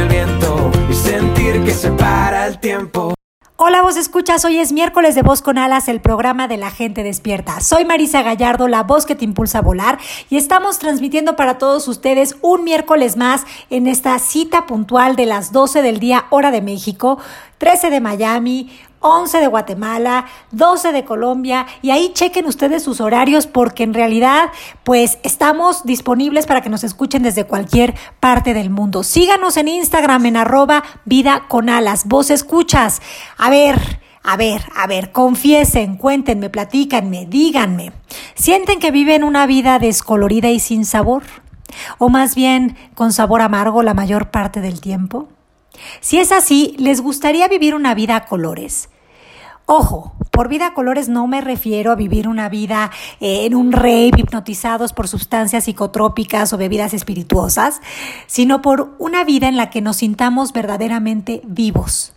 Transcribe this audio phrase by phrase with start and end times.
[0.00, 3.14] el viento y sentir que se para el tiempo.
[3.56, 7.02] Hola, vos escuchas, hoy es miércoles de Voz con Alas, el programa de la gente
[7.02, 7.60] despierta.
[7.60, 9.98] Soy Marisa Gallardo, la voz que te impulsa a volar,
[10.30, 15.52] y estamos transmitiendo para todos ustedes un miércoles más en esta cita puntual de las
[15.52, 17.18] 12 del día, hora de México,
[17.58, 23.46] 13 de Miami, 11 de Guatemala, 12 de Colombia y ahí chequen ustedes sus horarios
[23.46, 24.50] porque en realidad
[24.84, 29.02] pues estamos disponibles para que nos escuchen desde cualquier parte del mundo.
[29.02, 33.00] Síganos en Instagram en arroba vida con alas, vos escuchas.
[33.38, 37.92] A ver, a ver, a ver, confiesen, cuéntenme, platícanme, díganme.
[38.34, 41.22] ¿Sienten que viven una vida descolorida y sin sabor?
[41.98, 45.28] ¿O más bien con sabor amargo la mayor parte del tiempo?
[46.00, 48.88] Si es así, ¿les gustaría vivir una vida a colores?
[49.72, 52.90] Ojo, por vida a colores no me refiero a vivir una vida
[53.20, 57.80] eh, en un rave hipnotizados por sustancias psicotrópicas o bebidas espirituosas,
[58.26, 62.14] sino por una vida en la que nos sintamos verdaderamente vivos,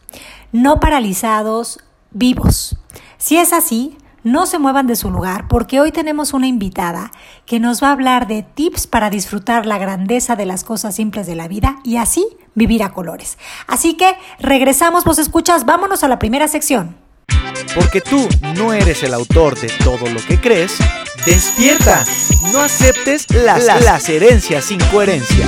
[0.51, 1.79] no paralizados,
[2.09, 2.75] vivos.
[3.17, 7.11] Si es así, no se muevan de su lugar porque hoy tenemos una invitada
[7.45, 11.28] que nos va a hablar de tips para disfrutar la grandeza de las cosas simples
[11.28, 12.25] de la vida y así
[12.56, 13.38] vivir a colores.
[13.67, 16.95] Así que regresamos, vos escuchas, vámonos a la primera sección.
[17.75, 20.78] Porque tú no eres el autor de todo lo que crees,
[21.25, 22.03] despierta.
[22.51, 25.47] No aceptes las, las herencias sin coherencia.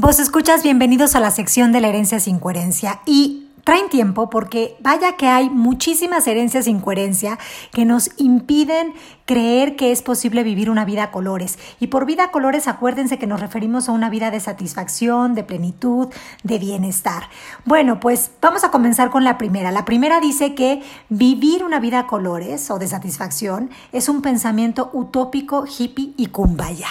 [0.00, 4.76] Vos escuchas, bienvenidos a la sección de la herencia sin coherencia y traen tiempo porque
[4.78, 7.36] vaya que hay muchísimas herencias sin coherencia
[7.72, 8.92] que nos impiden
[9.24, 11.58] creer que es posible vivir una vida a colores.
[11.80, 15.42] Y por vida a colores acuérdense que nos referimos a una vida de satisfacción, de
[15.42, 16.06] plenitud,
[16.44, 17.24] de bienestar.
[17.64, 19.72] Bueno, pues vamos a comenzar con la primera.
[19.72, 24.90] La primera dice que vivir una vida a colores o de satisfacción es un pensamiento
[24.92, 26.86] utópico, hippie y kumbaya.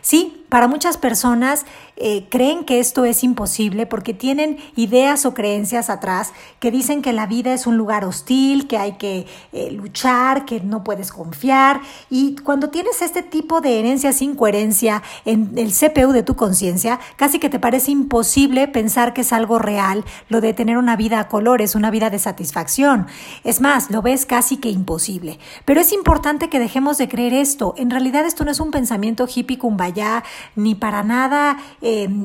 [0.00, 1.66] Sí, para muchas personas
[2.00, 7.12] eh, creen que esto es imposible porque tienen ideas o creencias atrás que dicen que
[7.12, 11.80] la vida es un lugar hostil, que hay que eh, luchar, que no puedes confiar.
[12.08, 17.00] Y cuando tienes este tipo de herencia sin coherencia en el CPU de tu conciencia,
[17.16, 21.18] casi que te parece imposible pensar que es algo real lo de tener una vida
[21.18, 23.08] a colores, una vida de satisfacción.
[23.42, 25.40] Es más, lo ves casi que imposible.
[25.64, 27.74] Pero es importante que dejemos de creer esto.
[27.76, 30.22] En realidad esto no es un pensamiento hippie kumbaya
[30.54, 31.58] ni para nada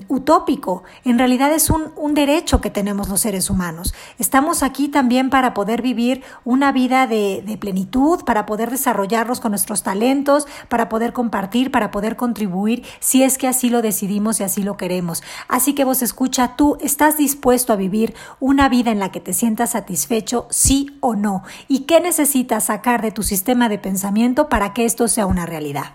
[0.07, 0.83] utópico.
[1.03, 3.93] En realidad es un, un derecho que tenemos los seres humanos.
[4.19, 9.51] Estamos aquí también para poder vivir una vida de, de plenitud, para poder desarrollarnos con
[9.51, 14.43] nuestros talentos, para poder compartir, para poder contribuir, si es que así lo decidimos y
[14.43, 15.23] así lo queremos.
[15.47, 19.33] Así que vos escucha, tú estás dispuesto a vivir una vida en la que te
[19.33, 24.73] sientas satisfecho, sí o no, y qué necesitas sacar de tu sistema de pensamiento para
[24.73, 25.93] que esto sea una realidad.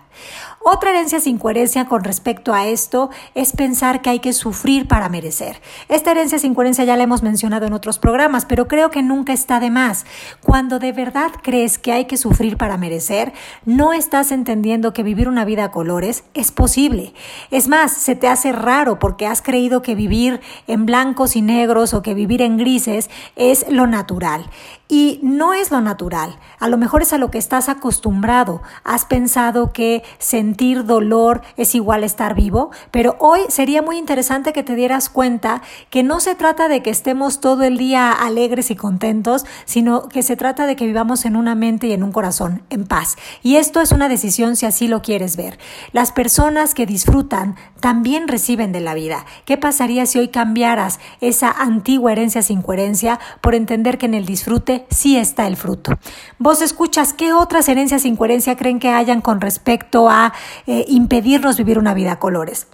[0.61, 5.07] Otra herencia sin coherencia con respecto a esto es pensar que hay que sufrir para
[5.07, 5.61] merecer.
[5.87, 9.31] Esta herencia sin coherencia ya la hemos mencionado en otros programas, pero creo que nunca
[9.31, 10.05] está de más.
[10.41, 13.31] Cuando de verdad crees que hay que sufrir para merecer,
[13.65, 17.13] no estás entendiendo que vivir una vida a colores es posible.
[17.51, 21.93] Es más, se te hace raro porque has creído que vivir en blancos y negros
[21.93, 24.49] o que vivir en grises es lo natural.
[24.91, 26.39] Y no es lo natural.
[26.57, 28.63] A lo mejor es a lo que estás acostumbrado.
[28.83, 34.51] Has pensado que sentir dolor es igual a estar vivo, pero hoy sería muy interesante
[34.51, 38.71] que te dieras cuenta que no se trata de que estemos todo el día alegres
[38.71, 42.11] y contentos, sino que se trata de que vivamos en una mente y en un
[42.11, 43.15] corazón en paz.
[43.43, 45.59] Y esto es una decisión si así lo quieres ver.
[45.91, 49.23] Las personas que disfrutan también reciben de la vida.
[49.45, 54.25] ¿Qué pasaría si hoy cambiaras esa antigua herencia sin coherencia por entender que en el
[54.25, 55.97] disfrute sí está el fruto.
[56.37, 60.33] Vos escuchas, ¿qué otras herencias sin coherencia creen que hayan con respecto a
[60.67, 62.67] eh, impedirnos vivir una vida a colores?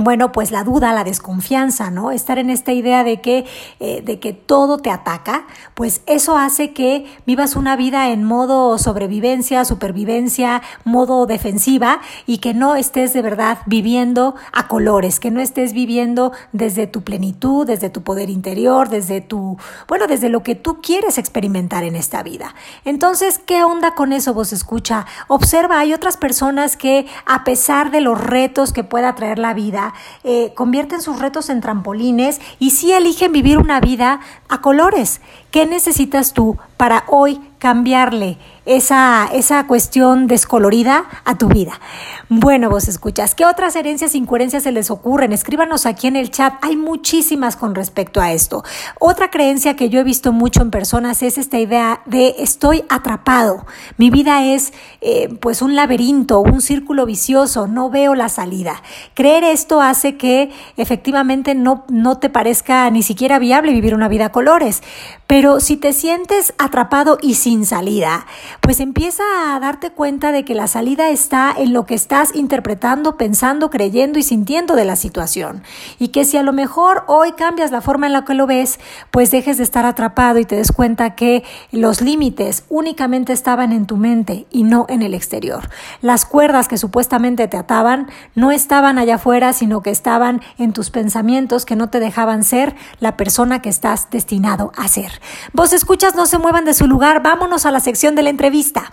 [0.00, 2.10] Bueno, pues la duda, la desconfianza, ¿no?
[2.10, 3.44] Estar en esta idea de que,
[3.80, 8.78] eh, de que todo te ataca, pues eso hace que vivas una vida en modo
[8.78, 15.40] sobrevivencia, supervivencia, modo defensiva y que no estés de verdad viviendo a colores, que no
[15.40, 19.58] estés viviendo desde tu plenitud, desde tu poder interior, desde tu,
[19.88, 22.54] bueno, desde lo que tú quieres experimentar en esta vida.
[22.84, 25.06] Entonces, ¿qué onda con eso vos escucha?
[25.28, 29.89] Observa, hay otras personas que a pesar de los retos que pueda traer la vida,
[30.24, 35.20] eh, convierten sus retos en trampolines y sí eligen vivir una vida a colores.
[35.50, 38.38] ¿Qué necesitas tú para hoy cambiarle
[38.70, 41.80] esa, esa cuestión descolorida a tu vida.
[42.28, 45.32] Bueno, vos escuchas, ¿qué otras herencias e incoherencias se les ocurren?
[45.32, 48.62] Escríbanos aquí en el chat, hay muchísimas con respecto a esto.
[49.00, 53.66] Otra creencia que yo he visto mucho en personas es esta idea de estoy atrapado,
[53.96, 58.84] mi vida es eh, pues un laberinto, un círculo vicioso, no veo la salida.
[59.14, 64.26] Creer esto hace que efectivamente no, no te parezca ni siquiera viable vivir una vida
[64.26, 64.84] a colores,
[65.30, 68.26] pero si te sientes atrapado y sin salida,
[68.60, 69.22] pues empieza
[69.54, 74.18] a darte cuenta de que la salida está en lo que estás interpretando, pensando, creyendo
[74.18, 75.62] y sintiendo de la situación.
[76.00, 78.80] Y que si a lo mejor hoy cambias la forma en la que lo ves,
[79.12, 83.86] pues dejes de estar atrapado y te des cuenta que los límites únicamente estaban en
[83.86, 85.70] tu mente y no en el exterior.
[86.02, 90.90] Las cuerdas que supuestamente te ataban no estaban allá afuera, sino que estaban en tus
[90.90, 95.19] pensamientos que no te dejaban ser la persona que estás destinado a ser.
[95.52, 98.50] Vos escuchas, no se muevan de su lugar, vámonos a la sección de la entrevista
[98.50, 98.92] vista.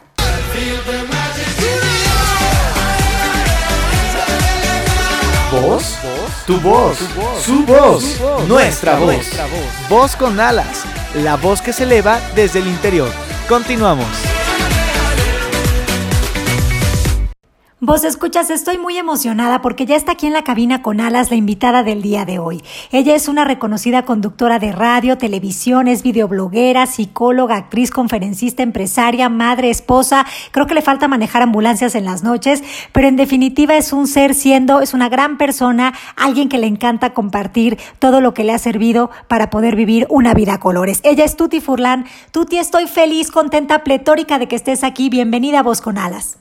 [5.51, 5.97] ¿Voz?
[6.45, 6.97] Tu voz,
[7.43, 9.25] su voz, nuestra voz.
[9.89, 10.83] Voz con alas,
[11.15, 13.09] la voz que se eleva desde el interior.
[13.49, 14.07] Continuamos.
[17.79, 21.35] Vos escuchas, estoy muy emocionada porque ya está aquí en la cabina con alas la
[21.35, 22.63] invitada del día de hoy.
[22.91, 29.69] Ella es una reconocida conductora de radio, televisión, es videobloguera, psicóloga, actriz, conferencista, empresaria, madre,
[29.69, 30.25] esposa.
[30.49, 32.63] Creo que le falta manejar ambulancias en las noches,
[32.93, 37.13] pero en definitiva es un ser siendo, es una gran persona, alguien que le encanta
[37.13, 40.99] compartir todo lo que le ha servido para poder vivir una vida a colores.
[41.03, 42.05] Ella es Tuti Furlan.
[42.31, 45.09] Tuti, estoy feliz, contenta, pletórica de que estés aquí.
[45.09, 46.37] Bienvenida a Vos con Alas.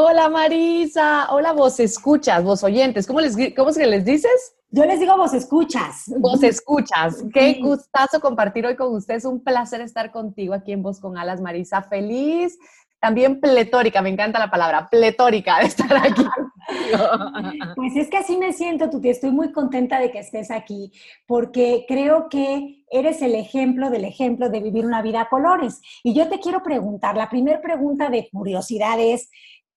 [0.00, 4.54] Hola Marisa, hola vos escuchas, vos oyentes, ¿cómo, les, cómo se les dices?
[4.70, 6.04] Yo les digo vos escuchas.
[6.20, 7.24] Vos escuchas.
[7.34, 9.24] Qué gustazo compartir hoy con ustedes.
[9.24, 11.82] Un placer estar contigo aquí en Voz con Alas, Marisa.
[11.82, 12.56] Feliz,
[13.00, 16.24] también pletórica, me encanta la palabra, pletórica de estar aquí.
[17.76, 19.08] pues es que así me siento, Tuti.
[19.08, 20.92] Estoy muy contenta de que estés aquí
[21.26, 25.80] porque creo que eres el ejemplo del ejemplo de vivir una vida a colores.
[26.04, 29.30] Y yo te quiero preguntar, la primera pregunta de curiosidad es,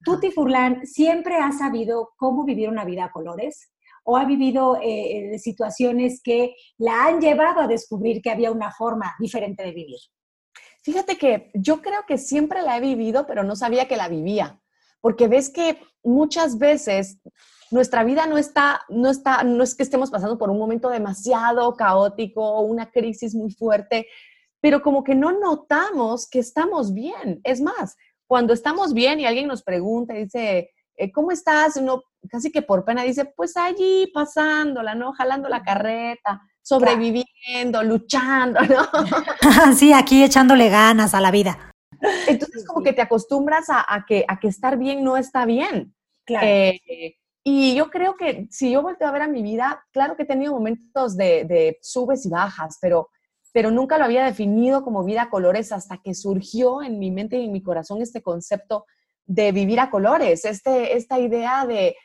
[0.03, 3.71] Tuti Furlan siempre ha sabido cómo vivir una vida a colores
[4.03, 9.13] o ha vivido eh, situaciones que la han llevado a descubrir que había una forma
[9.19, 9.99] diferente de vivir.
[10.83, 14.59] Fíjate que yo creo que siempre la he vivido, pero no sabía que la vivía,
[14.99, 17.19] porque ves que muchas veces
[17.69, 21.75] nuestra vida no está, no está, no es que estemos pasando por un momento demasiado
[21.75, 24.07] caótico o una crisis muy fuerte,
[24.59, 27.39] pero como que no notamos que estamos bien.
[27.43, 27.95] Es más,
[28.31, 31.75] cuando estamos bien y alguien nos pregunta y dice, eh, ¿cómo estás?
[31.75, 35.11] Uno casi que por pena dice, pues allí pasándola, ¿no?
[35.11, 38.87] Jalando la carreta, sobreviviendo, luchando, ¿no?
[39.75, 41.73] sí, aquí echándole ganas a la vida.
[42.25, 45.93] Entonces como que te acostumbras a, que, a que estar bien no está bien.
[46.25, 46.47] Claro.
[46.47, 50.23] Eh, y yo creo que si yo vuelto a ver a mi vida, claro que
[50.23, 53.09] he tenido momentos de, de subes y bajas, pero
[53.51, 57.37] pero nunca lo había definido como vida a colores hasta que surgió en mi mente
[57.37, 58.85] y en mi corazón este concepto
[59.25, 61.95] de vivir a colores, este, esta idea de,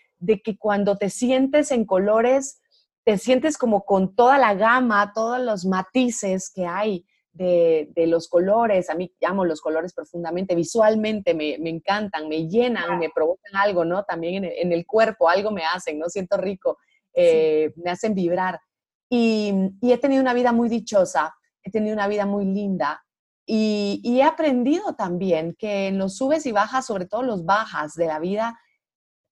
[0.42, 2.60] que cuando te sientes en colores,
[3.04, 8.90] te sientes como con toda la gama, todos los matices que hay de, los colores.
[8.90, 14.04] A mí amo los colores profundamente, visualmente me, encantan, me llenan, me provocan algo, ¿no?
[14.04, 16.08] También en el, cuerpo, algo me hacen, ¿no?
[16.08, 16.78] Siento rico,
[17.12, 18.60] eh, me hacen vibrar.
[19.08, 23.04] Y, he tenido una vida muy dichosa, he tenido una vida muy linda
[23.46, 28.06] y, he aprendido también que en los subes y bajas, sobre todo los bajas de
[28.06, 28.58] la vida,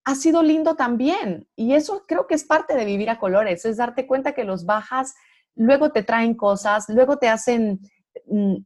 [0.04, 1.48] ha sido lindo también.
[1.56, 4.64] Y eso creo que es parte de vivir a colores, es darte cuenta que los
[4.66, 5.14] bajas
[5.56, 7.80] luego te traen cosas, luego te hacen
[8.26, 8.56] mm,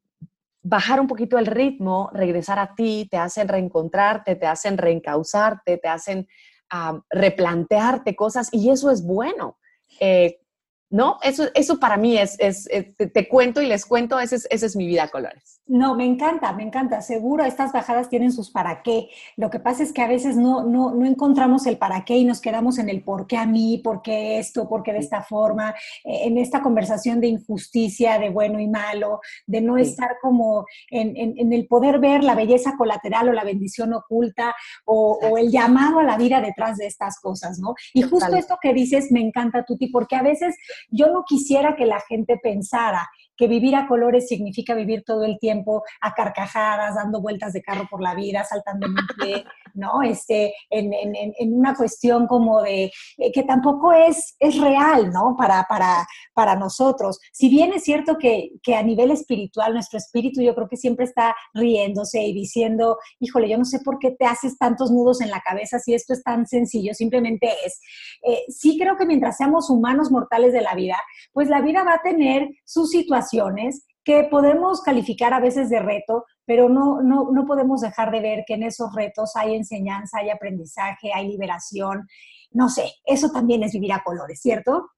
[0.62, 5.88] bajar un poquito el ritmo, regresar a ti, te hacen reencontrarte, te hacen reencauzarte, te
[5.88, 6.29] hacen
[6.71, 9.59] ah, replantearte cosas y eso es bueno.
[10.00, 10.41] Eh,
[10.90, 11.18] ¿no?
[11.23, 14.76] Eso, eso para mí es, es, te, cuento y les cuento, esa es, ese es
[14.76, 15.61] mi vida a colores.
[15.66, 17.02] No, me encanta, me encanta.
[17.02, 19.11] Seguro estas bajadas tienen sus para qué.
[19.37, 22.25] Lo que pasa es que a veces no, no, no encontramos el para qué y
[22.25, 25.23] nos quedamos en el por qué a mí, por qué esto, por qué de esta
[25.23, 30.64] forma, eh, en esta conversación de injusticia, de bueno y malo, de no estar como
[30.90, 34.54] en, en, el poder ver la belleza colateral o la bendición oculta
[34.87, 37.75] o, o, el llamado a la vida detrás de estas cosas, ¿no?
[37.92, 40.57] Y justo esto que dices me encanta, Tuti, porque a veces
[40.90, 43.08] yo no quisiera que la gente pensara
[43.38, 47.87] que vivir a colores significa vivir todo el tiempo a carcajadas, dando vueltas de carro
[47.88, 50.02] por la vida, saltando en pie, ¿no?
[50.02, 55.37] Este, en, en, en, una cuestión como de eh, que tampoco es, es real, ¿no?
[55.38, 56.04] Para, para,
[56.35, 57.21] para nosotros.
[57.33, 61.04] Si bien es cierto que, que a nivel espiritual, nuestro espíritu yo creo que siempre
[61.04, 65.30] está riéndose y diciendo, híjole, yo no sé por qué te haces tantos nudos en
[65.30, 67.80] la cabeza si esto es tan sencillo, simplemente es.
[68.26, 70.97] Eh, sí creo que mientras seamos humanos mortales de la vida,
[71.33, 72.95] pues la vida va a tener sus
[74.04, 78.44] que podemos calificar a veces de reto, pero no, no, no podemos dejar de ver
[78.47, 82.08] que en esos retos hay enseñanza, hay aprendizaje, hay liberación.
[82.50, 84.88] No sé, eso también es vivir a colores, ¿cierto?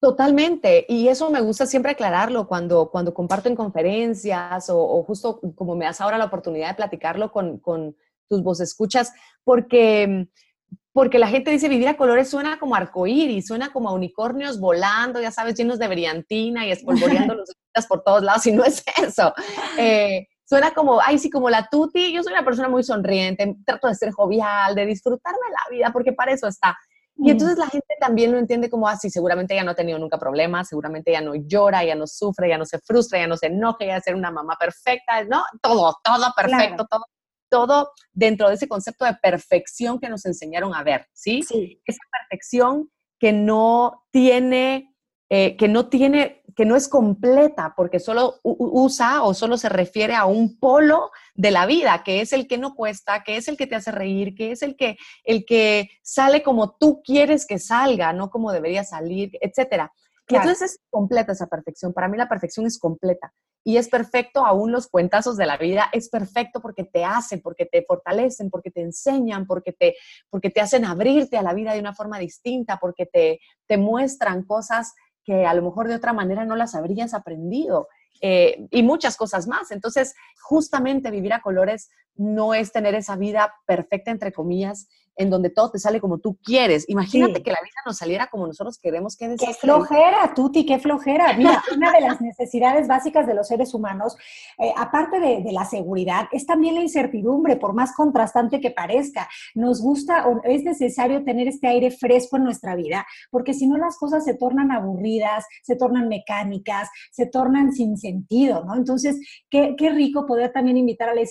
[0.00, 5.76] Totalmente, y eso me gusta siempre aclararlo cuando, cuando comparto en conferencias o, justo como
[5.76, 7.96] me das ahora la oportunidad de platicarlo con, con
[8.28, 10.28] tus voces escuchas, porque
[10.98, 15.20] porque la gente dice vivir a colores suena como arcoíris, suena como a unicornios volando,
[15.20, 17.34] ya sabes, llenos de brillantina y espolvoreando
[17.76, 19.32] los por todos lados, y no es eso.
[19.78, 23.86] Eh, suena como, ay, sí, como la tuti, yo soy una persona muy sonriente, trato
[23.86, 26.76] de ser jovial, de disfrutarme la vida, porque para eso está.
[27.14, 30.18] Y entonces la gente también lo entiende como así, seguramente ella no ha tenido nunca
[30.18, 33.46] problemas, seguramente ella no llora, ella no sufre, ella no se frustra, ella no se
[33.46, 35.44] enoja, ella es ser una mamá perfecta, ¿no?
[35.62, 37.04] Todo, todo perfecto, todo
[37.48, 41.40] todo dentro de ese concepto de perfección que nos enseñaron a ver, ¿sí?
[41.84, 44.94] Esa perfección que no tiene,
[45.28, 50.14] eh, que no tiene, que no es completa porque solo usa o solo se refiere
[50.14, 53.56] a un polo de la vida, que es el que no cuesta, que es el
[53.56, 57.58] que te hace reír, que es el que, el que sale como tú quieres que
[57.58, 59.92] salga, no como debería salir, etcétera.
[60.28, 61.92] entonces es completa esa perfección.
[61.92, 63.32] Para mí la perfección es completa
[63.68, 67.66] y es perfecto aún los cuentazos de la vida, es perfecto porque te hacen, porque
[67.66, 69.94] te fortalecen, porque te enseñan, porque te,
[70.30, 74.44] porque te hacen abrirte a la vida de una forma distinta, porque te, te muestran
[74.44, 77.88] cosas que a lo mejor de otra manera no las habrías aprendido.
[78.22, 79.70] Eh, y muchas cosas más.
[79.70, 85.50] Entonces, justamente vivir a colores no es tener esa vida perfecta, entre comillas, en donde
[85.50, 86.88] todo te sale como tú quieres.
[86.88, 91.32] Imagínate que la vida nos saliera como nosotros queremos que Qué flojera, Tuti, qué flojera.
[91.36, 94.16] Mira, una de las necesidades básicas de los seres humanos,
[94.58, 99.28] eh, aparte de, la seguridad, es también la incertidumbre, por más contrastante que parezca.
[99.54, 103.76] Nos gusta o es necesario tener este aire fresco en nuestra vida, porque si no
[103.76, 108.76] las cosas se tornan aburridas, se tornan mecánicas, se tornan sin sentido, ¿no?
[108.76, 109.18] Entonces,
[109.50, 111.22] qué, qué rico poder también invitar a la,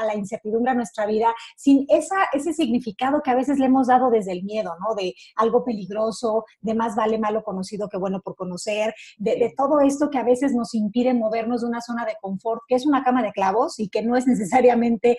[0.00, 4.10] a la incertidumbre a nuestra vida sin esa, ese significado que veces le hemos dado
[4.10, 4.94] desde el miedo, ¿no?
[4.94, 10.10] De algo peligroso, de más vale malo conocido que bueno por conocer, de, todo esto
[10.10, 13.22] que a veces nos impide movernos de una zona de confort, que es una cama
[13.22, 15.16] de clavos y que no es necesariamente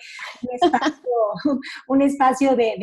[1.88, 2.74] un espacio, de,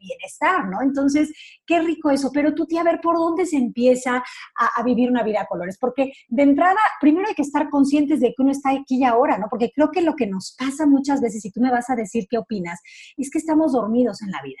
[0.00, 0.82] bienestar, ¿no?
[0.82, 1.32] Entonces,
[1.66, 5.10] qué rico eso, pero tú, tía, a ver por dónde se empieza a, a vivir
[5.10, 8.50] una vida a colores, porque de entrada, primero hay que estar conscientes de que uno
[8.50, 9.46] está aquí y ahora, ¿no?
[9.48, 12.26] Porque creo que lo que nos pasa muchas veces, y tú me vas a decir
[12.28, 12.80] qué opinas,
[13.16, 14.60] es que estamos dormidos en la vida.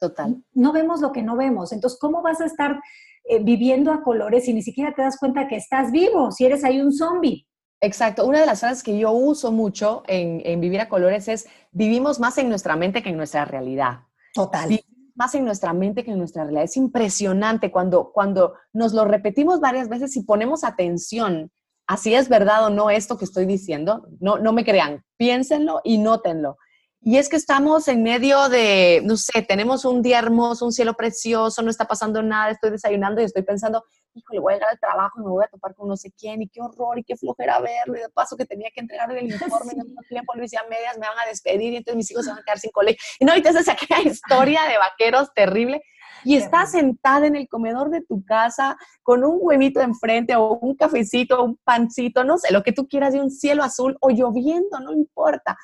[0.00, 0.42] Total.
[0.52, 1.72] No vemos lo que no vemos.
[1.72, 2.80] Entonces, ¿cómo vas a estar
[3.24, 6.64] eh, viviendo a colores si ni siquiera te das cuenta que estás vivo, si eres
[6.64, 7.46] ahí un zombie?
[7.80, 8.26] Exacto.
[8.26, 12.38] Una de las frases que yo uso mucho en, vivir a colores es, vivimos más
[12.38, 14.00] en nuestra mente que en nuestra realidad.
[14.34, 14.68] Total.
[14.68, 16.64] Vivimos más en nuestra mente que en nuestra realidad.
[16.64, 21.52] Es impresionante cuando, cuando nos lo repetimos varias veces y ponemos atención
[21.88, 24.06] así es verdad o no esto que estoy diciendo.
[24.20, 26.58] No, no me crean, piénsenlo y nótenlo.
[27.00, 30.94] Y es que estamos en medio de, no sé, tenemos un día hermoso, un cielo
[30.94, 34.80] precioso, no está pasando nada, estoy desayunando y estoy pensando, híjole, voy a llegar al
[34.80, 37.16] trabajo y me voy a topar con no sé quién, y qué horror, y qué
[37.16, 40.44] flojera verlo, y de paso que tenía que entregar el informe, en un tiempo lo
[40.44, 42.58] hice a medias, me van a despedir, y entonces mis hijos se van a quedar
[42.58, 43.00] sin colegio.
[43.20, 45.82] Y no, y te haces aquella historia de vaqueros terrible,
[46.24, 50.74] y estás sentada en el comedor de tu casa con un huevito enfrente, o un
[50.74, 54.80] cafecito, un pancito, no sé, lo que tú quieras, de un cielo azul, o lloviendo,
[54.80, 55.56] no importa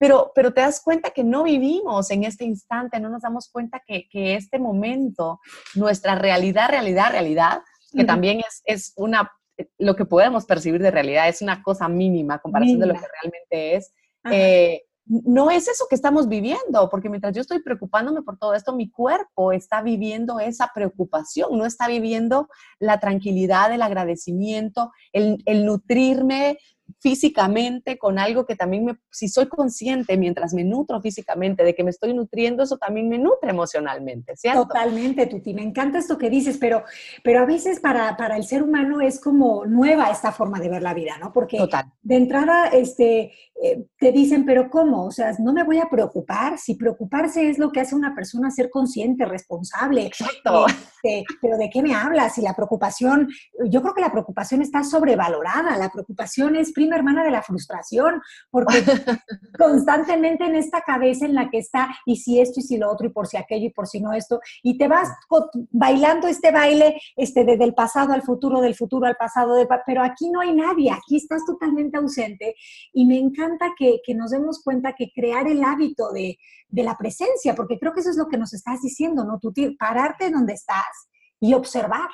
[0.00, 3.82] pero, pero te das cuenta que no vivimos en este instante, no nos damos cuenta
[3.86, 5.40] que, que este momento,
[5.74, 7.60] nuestra realidad, realidad, realidad,
[7.92, 9.30] que también es, es, una,
[9.76, 13.76] lo que podemos percibir de realidad, es una cosa mínima comparación de lo que realmente
[13.76, 13.92] es,
[14.30, 18.74] eh, no es eso que estamos viviendo, porque mientras yo estoy preocupándome por todo esto,
[18.74, 25.66] mi cuerpo está viviendo esa preocupación, no está viviendo la tranquilidad, el agradecimiento, el, el
[25.66, 26.58] nutrirme
[27.00, 31.82] físicamente con algo que también me, si soy consciente mientras me nutro físicamente de que
[31.82, 34.66] me estoy nutriendo, eso también me nutre emocionalmente, ¿cierto?
[34.66, 36.84] Totalmente, Tuti, me encanta esto que dices, pero,
[37.24, 40.82] pero a veces para, para el ser humano es como nueva esta forma de ver
[40.82, 41.32] la vida, ¿no?
[41.32, 41.58] Porque
[42.02, 45.04] de entrada este, eh, te dicen, pero ¿cómo?
[45.04, 48.50] O sea, no me voy a preocupar, si preocuparse es lo que hace una persona
[48.50, 50.06] ser consciente, responsable.
[50.06, 50.64] Exacto.
[50.66, 52.34] Este, pero ¿de qué me hablas?
[52.34, 53.28] Si la preocupación,
[53.66, 58.22] yo creo que la preocupación está sobrevalorada, la preocupación es prima hermana de la frustración,
[58.50, 58.82] porque
[59.58, 63.08] constantemente en esta cabeza en la que está, y si esto, y si lo otro,
[63.08, 65.08] y por si aquello, y por si no esto, y te vas
[65.70, 70.02] bailando este baile este, desde el pasado al futuro, del futuro al pasado, de, pero
[70.02, 72.54] aquí no hay nadie, aquí estás totalmente ausente,
[72.94, 76.38] y me encanta que, que nos demos cuenta que crear el hábito de,
[76.68, 79.38] de la presencia, porque creo que eso es lo que nos estás diciendo, ¿no?
[79.38, 81.08] Tú pararte donde estás
[81.40, 82.10] y observar.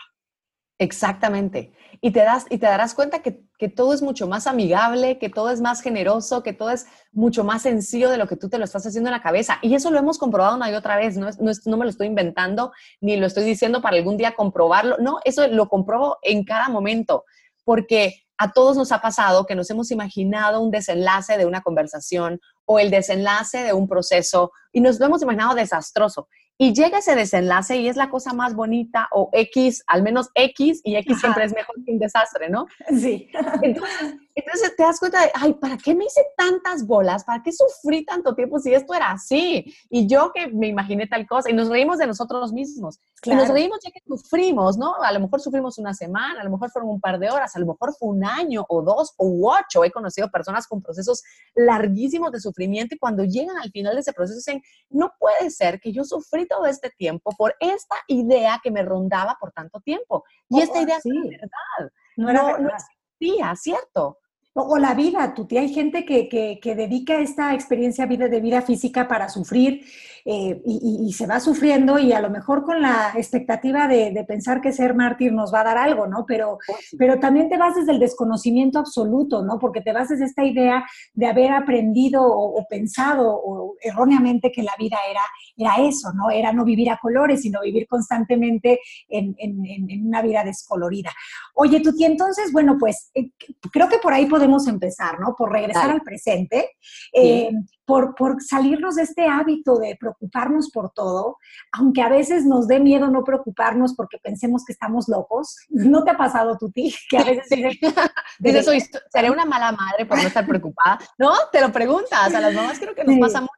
[0.78, 1.72] Exactamente.
[2.02, 5.48] Y te, das, y te darás cuenta que, todo es mucho más amigable, que todo
[5.48, 8.64] es más generoso, que todo es mucho más sencillo de lo que tú te lo
[8.64, 9.58] estás haciendo en la cabeza.
[9.62, 11.16] Y eso lo hemos comprobado una y otra vez.
[11.16, 14.98] No, no, no me lo estoy inventando ni lo estoy diciendo para algún día comprobarlo.
[14.98, 17.24] No, eso lo compruebo en cada momento.
[17.64, 22.40] Porque a todos nos ha pasado que nos hemos imaginado un desenlace de una conversación
[22.64, 26.28] o el desenlace de un proceso y nos lo hemos imaginado desastroso.
[26.58, 30.80] Y llega ese desenlace y es la cosa más bonita, o X, al menos X,
[30.84, 32.66] y X siempre es mejor que un desastre, ¿no?
[32.98, 33.28] Sí.
[33.62, 37.24] Entonces, entonces te das cuenta de, ay, ¿para qué me hice tantas bolas?
[37.24, 39.74] ¿Para qué sufrí tanto tiempo si esto era así?
[39.88, 43.00] Y yo que me imaginé tal cosa, y nos reímos de nosotros mismos.
[43.24, 44.94] Y nos reímos ya que sufrimos, ¿no?
[45.02, 47.60] A lo mejor sufrimos una semana, a lo mejor fueron un par de horas, a
[47.60, 49.84] lo mejor fue un año o dos o ocho.
[49.84, 51.22] He conocido personas con procesos
[51.54, 55.80] larguísimos de sufrimiento y cuando llegan al final de ese proceso dicen, no puede ser
[55.80, 60.24] que yo sufrí todo este tiempo por esta idea que me rondaba por tanto tiempo.
[60.50, 61.10] Y esta idea sí.
[61.10, 61.92] es verdad.
[62.18, 62.60] No, era verdad.
[62.60, 64.18] no existía, ¿cierto?
[64.62, 68.62] O la vida, tú, hay gente que, que, que, dedica esta experiencia vida de vida
[68.62, 69.84] física para sufrir
[70.28, 74.72] eh, y, se va sufriendo y a lo mejor con la expectativa de, pensar que
[74.72, 76.24] ser mártir nos va a dar algo, ¿no?
[76.26, 76.58] Pero,
[76.98, 79.60] pero también te vas desde el desconocimiento absoluto, ¿no?
[79.60, 84.72] Porque te vas desde esta idea de haber aprendido o, pensado o erróneamente que la
[84.76, 85.20] vida era,
[85.56, 86.28] era eso, ¿no?
[86.28, 91.12] Era no vivir a colores, sino vivir constantemente en, en, en una vida descolorida.
[91.54, 93.30] Oye, Tuti, entonces, bueno, pues eh,
[93.70, 95.34] creo que por ahí podemos empezar, ¿no?
[95.36, 96.70] Por regresar al presente,
[97.12, 97.50] eh,
[97.84, 101.38] por, por, salirnos de este hábito de preocuparnos por todo,
[101.72, 105.56] aunque a veces nos dé miedo no preocuparnos porque pensemos que estamos locos.
[105.68, 106.94] ¿No te ha pasado, Tuti?
[107.08, 107.48] Que a veces
[108.38, 110.98] dices, seré una mala madre por no estar preocupada.
[111.18, 113.52] No, te lo preguntas, a las mamás creo que nos pasa mucho.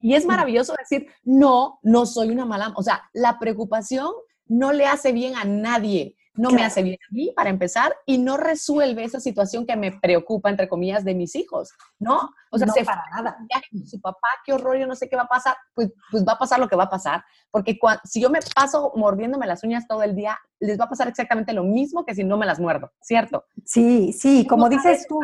[0.00, 4.10] Y es maravilloso decir, no, no soy una mala, o sea, la preocupación
[4.46, 8.18] no le hace bien a nadie no me hace bien a mí para empezar y
[8.18, 12.30] no resuelve esa situación que me preocupa, entre comillas, de mis hijos, ¿no?
[12.50, 13.36] O sea, se para nada.
[13.84, 16.38] Su papá, qué horror, yo no sé qué va a pasar, pues, pues va a
[16.38, 20.02] pasar lo que va a pasar, porque si yo me paso mordiéndome las uñas todo
[20.02, 22.92] el día, les va a pasar exactamente lo mismo que si no me las muerdo,
[23.00, 23.44] ¿cierto?
[23.64, 25.20] Sí, sí, como dices tú.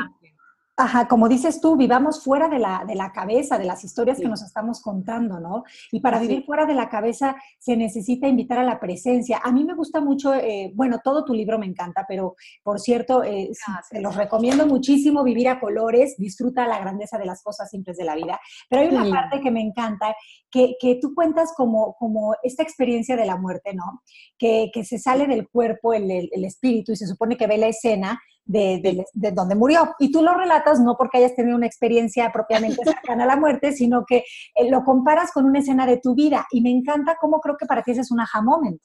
[0.81, 4.29] Ajá, como dices tú, vivamos fuera de la, de la cabeza, de las historias que
[4.29, 5.64] nos estamos contando, ¿no?
[5.91, 9.41] Y para vivir fuera de la cabeza se necesita invitar a la presencia.
[9.43, 13.25] A mí me gusta mucho, eh, bueno, todo tu libro me encanta, pero por cierto,
[13.25, 13.51] eh,
[13.91, 18.05] te los recomiendo muchísimo, Vivir a Colores, disfruta la grandeza de las cosas simples de
[18.05, 18.38] la vida.
[18.71, 20.14] Pero hay una parte que me encanta,
[20.49, 24.03] que, que, tú cuentas como, como esta experiencia de la muerte, ¿no?
[24.38, 27.67] Que, que se sale del cuerpo el, el espíritu y se supone que ve la
[27.67, 29.95] escena de, de, donde murió.
[29.99, 33.73] Y tú lo relatas no porque hayas tenido una experiencia propiamente cercana a la muerte,
[33.73, 36.47] sino que eh, lo comparas con una escena de tu vida.
[36.51, 38.81] Y me encanta cómo creo que para ti ese es un aha moment.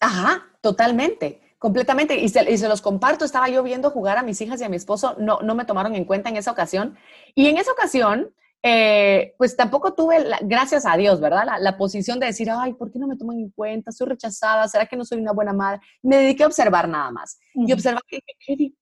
[0.00, 1.40] Ajá, totalmente.
[1.58, 4.64] Completamente, y se, y se, los comparto, estaba yo viendo jugar a mis hijas y
[4.64, 6.96] a mi esposo, no, no me tomaron en cuenta en esa ocasión.
[7.34, 8.30] Y en esa ocasión,
[8.68, 11.44] eh, pues tampoco tuve, gracias a Dios, ¿verdad?
[11.60, 13.92] La, posición de decir, ay, ¿por qué no me toman en cuenta?
[13.92, 15.78] Soy rechazada, ¿será que no soy una buena madre?
[16.02, 17.38] Me dediqué a observar nada más.
[17.54, 18.18] Y observar qué,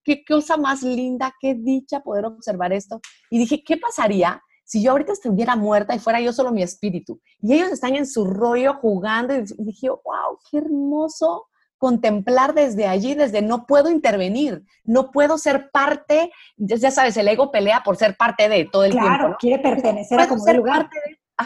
[0.02, 2.98] qué, cosa más linda, qué dicha poder observar esto.
[3.28, 7.20] Y dije, ¿qué pasaría si yo ahorita estuviera muerta y fuera yo solo mi espíritu?
[7.42, 11.44] Y ellos están en su rollo jugando y dije, wow, qué hermoso
[11.84, 17.50] contemplar desde allí, desde no puedo intervenir, no puedo ser parte, ya sabes, el ego
[17.50, 19.06] pelea por ser parte de todo el tiempo.
[19.06, 20.88] Claro, quiere pertenecer a como lugar.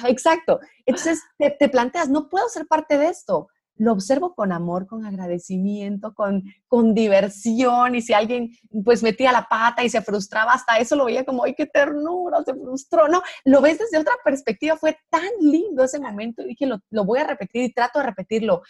[0.06, 0.60] exacto.
[0.86, 3.48] Entonces te, planteas, no puedo ser parte de esto.
[3.78, 8.50] Lo observo con amor, con agradecimiento, con, con diversión y si alguien
[8.84, 12.42] pues metía la pata y se frustraba, hasta eso lo veía como, ay, qué ternura,
[12.44, 13.22] se frustró, ¿no?
[13.44, 17.20] Lo ves desde otra perspectiva, fue tan lindo ese momento y dije, lo, lo voy
[17.20, 18.62] a repetir y trato de repetirlo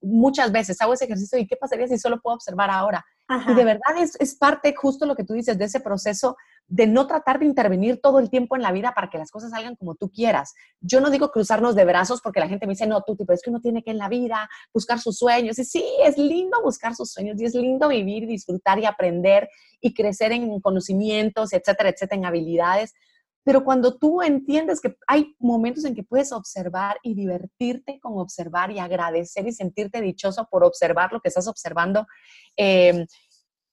[0.00, 3.04] muchas veces, hago ese ejercicio y qué pasaría si solo puedo observar ahora.
[3.48, 6.86] Y de verdad es, es parte justo lo que tú dices de ese proceso de
[6.86, 9.76] no tratar de intervenir todo el tiempo en la vida para que las cosas salgan
[9.76, 10.54] como tú quieras.
[10.80, 13.42] Yo no digo cruzarnos de brazos porque la gente me dice, no, tú, pero es
[13.42, 15.58] que uno tiene que en la vida buscar sus sueños.
[15.58, 19.48] Y sí, es lindo buscar sus sueños y es lindo vivir, disfrutar y aprender
[19.80, 22.94] y crecer en conocimientos, etcétera, etcétera, en habilidades.
[23.44, 28.70] Pero cuando tú entiendes que hay momentos en que puedes observar y divertirte con observar
[28.70, 32.06] y agradecer y sentirte dichoso por observar lo que estás observando,
[32.56, 33.06] eh,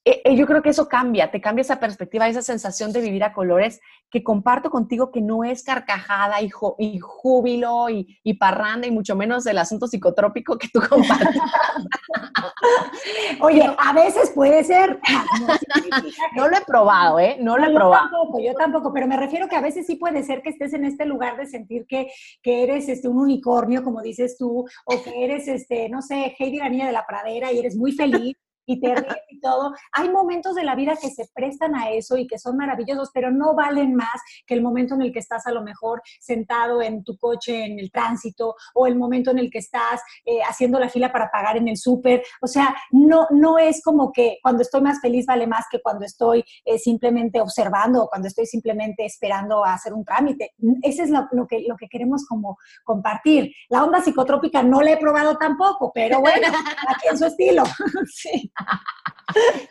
[0.03, 3.23] eh, eh, yo creo que eso cambia, te cambia esa perspectiva, esa sensación de vivir
[3.23, 8.87] a colores que comparto contigo que no es carcajada y, y júbilo y, y, parranda
[8.87, 11.39] y mucho menos el asunto psicotrópico que tú compartes.
[13.41, 14.99] Oye, a veces puede ser.
[16.35, 17.37] No, lo he probado, ¿eh?
[17.39, 18.03] No lo he probado.
[18.03, 20.73] Yo tampoco, yo tampoco, pero me refiero que a veces sí puede ser que estés
[20.73, 22.11] en este lugar de sentir que,
[22.41, 26.57] que eres este, un unicornio, como dices tú, o que eres, este, no sé, Heidi
[26.57, 29.73] la niña de la pradera y eres muy feliz y te ríes y todo.
[29.93, 33.31] Hay momentos de la vida que se prestan a eso y que son maravillosos, pero
[33.31, 37.03] no valen más que el momento en el que estás a lo mejor sentado en
[37.03, 40.89] tu coche en el tránsito o el momento en el que estás eh, haciendo la
[40.89, 42.23] fila para pagar en el súper.
[42.41, 46.05] O sea, no, no es como que cuando estoy más feliz vale más que cuando
[46.05, 50.51] estoy eh, simplemente observando o cuando estoy simplemente esperando a hacer un trámite.
[50.81, 53.51] Ese es lo, lo, que, lo que queremos como compartir.
[53.69, 56.47] La onda psicotrópica no la he probado tampoco, pero bueno,
[56.87, 57.63] aquí en su estilo.
[58.13, 58.50] sí.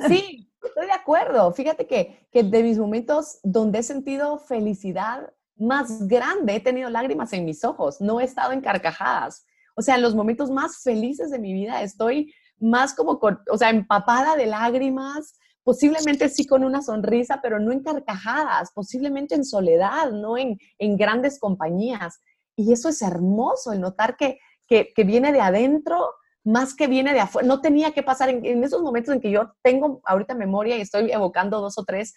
[0.08, 1.52] Sí, estoy de acuerdo.
[1.52, 7.32] Fíjate que, que de mis momentos donde he sentido felicidad más grande, he tenido lágrimas
[7.32, 9.44] en mis ojos, no he estado en carcajadas.
[9.76, 13.70] O sea, en los momentos más felices de mi vida estoy más como, o sea,
[13.70, 20.10] empapada de lágrimas, posiblemente sí con una sonrisa, pero no en carcajadas, posiblemente en soledad,
[20.12, 22.20] no en, en grandes compañías.
[22.56, 26.10] Y eso es hermoso, el notar que, que, que viene de adentro
[26.44, 27.46] más que viene de afuera.
[27.46, 31.10] No tenía que pasar en, esos momentos en que yo tengo ahorita memoria y estoy
[31.12, 32.14] evocando dos o tres.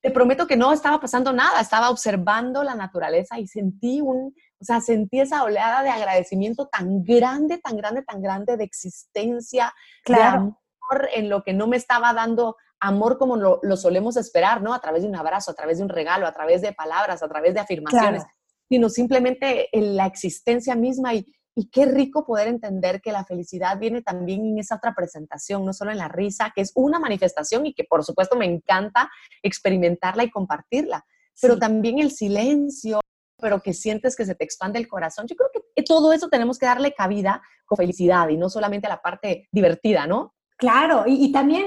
[0.00, 4.64] Te prometo que no estaba pasando nada, estaba observando la naturaleza y sentí un, o
[4.64, 9.72] sea, sentí esa oleada de agradecimiento tan grande, tan grande, tan grande de existencia,
[10.04, 10.22] claro.
[10.22, 14.62] de amor en lo que no me estaba dando amor como lo, lo, solemos esperar,
[14.62, 14.72] ¿no?
[14.72, 17.28] A través de un abrazo, a través de un regalo, a través de palabras, a
[17.28, 18.36] través de afirmaciones, claro.
[18.68, 21.26] sino simplemente en la existencia misma y,
[21.58, 25.72] y qué rico poder entender que la felicidad viene también en esa otra presentación, no
[25.72, 29.10] solo en la risa, que es una manifestación y que por supuesto me encanta
[29.42, 31.04] experimentarla y compartirla,
[31.42, 31.60] pero sí.
[31.60, 33.00] también el silencio,
[33.40, 35.26] pero que sientes que se te expande el corazón.
[35.26, 38.90] Yo creo que todo eso tenemos que darle cabida con felicidad y no solamente a
[38.90, 40.36] la parte divertida, ¿no?
[40.58, 41.66] Claro, y, y, también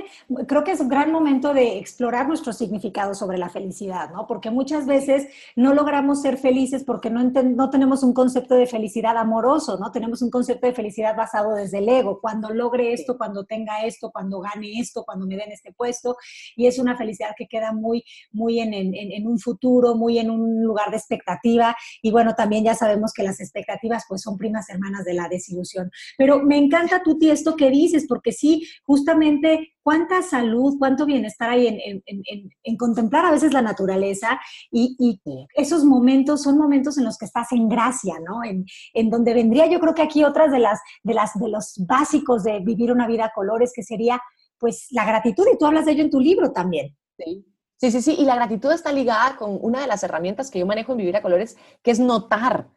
[0.50, 4.28] creo que es un gran momento de explorar nuestro significado sobre la felicidad, ¿no?
[4.28, 9.16] Porque muchas veces no logramos ser felices porque no, no tenemos un concepto de felicidad
[9.16, 9.94] amoroso, ¿no?
[9.94, 14.12] Tenemos un concepto de felicidad basado desde el ego, cuando logre esto, cuando tenga esto,
[14.12, 16.18] cuando gane esto, cuando me den este puesto,
[16.58, 20.30] y es una felicidad que queda muy, muy en, en, en un futuro, muy en
[20.30, 24.70] un lugar de expectativa, y bueno, también ya sabemos que las expectativas pues son primas
[24.70, 25.90] hermanas de la desilusión.
[26.18, 31.68] Pero me encanta, Tuti, esto que dices, porque sí, justamente cuánta salud, cuánto bienestar hay
[31.68, 34.40] en, en, en, en contemplar a veces la naturaleza
[34.72, 35.22] y, y,
[35.56, 38.42] esos momentos son momentos en los que estás en gracia, ¿no?
[38.44, 42.44] En, donde vendría yo creo que aquí otras de las, de las de los básicos
[42.44, 44.22] de vivir una vida a colores, que sería
[44.58, 46.96] pues la gratitud y tú hablas de ello en tu libro también.
[47.18, 47.46] Sí.
[47.78, 50.68] Sí, sí, sí, y la gratitud está ligada con una de las herramientas que yo
[50.68, 52.70] manejo en Vivir a Colores, que es notar.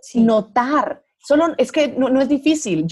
[0.00, 0.22] Sí.
[0.22, 2.86] Notar Solo es que no, no es difícil.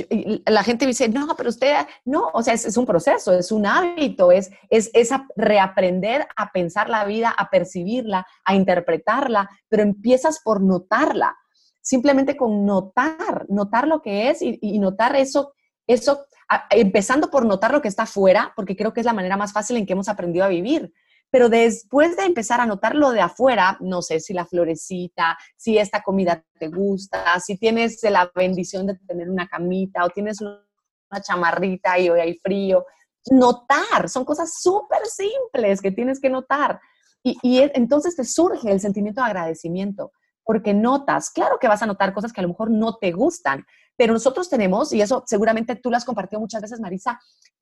[0.44, 4.30] La gente dice, no, pero usted, no, o sea, es, un proceso, es un hábito,
[4.30, 10.60] es, es, es reaprender a pensar la vida, a percibirla, a interpretarla, pero empiezas por
[10.60, 11.34] notarla.
[11.80, 15.54] Simplemente con notar, notar lo que es y, notar eso,
[15.86, 16.26] eso,
[16.68, 19.78] empezando por notar lo que está afuera, porque creo que es la manera más fácil
[19.78, 20.92] en que hemos aprendido a vivir
[21.30, 25.78] pero después de empezar a notar lo de afuera, no sé si la florecita, si
[25.78, 31.20] esta comida te gusta, si tienes la bendición de tener una camita o tienes una
[31.22, 32.86] chamarrita y hoy hay frío,
[33.30, 36.80] notar, son cosas súper simples que tienes que notar.
[37.22, 40.12] Y, y entonces te surge el sentimiento de agradecimiento,
[40.44, 43.66] porque notas, claro que vas a notar cosas que a lo mejor no te gustan,
[43.96, 47.18] pero nosotros tenemos, y eso seguramente tú lo has compartido muchas veces, Marisa,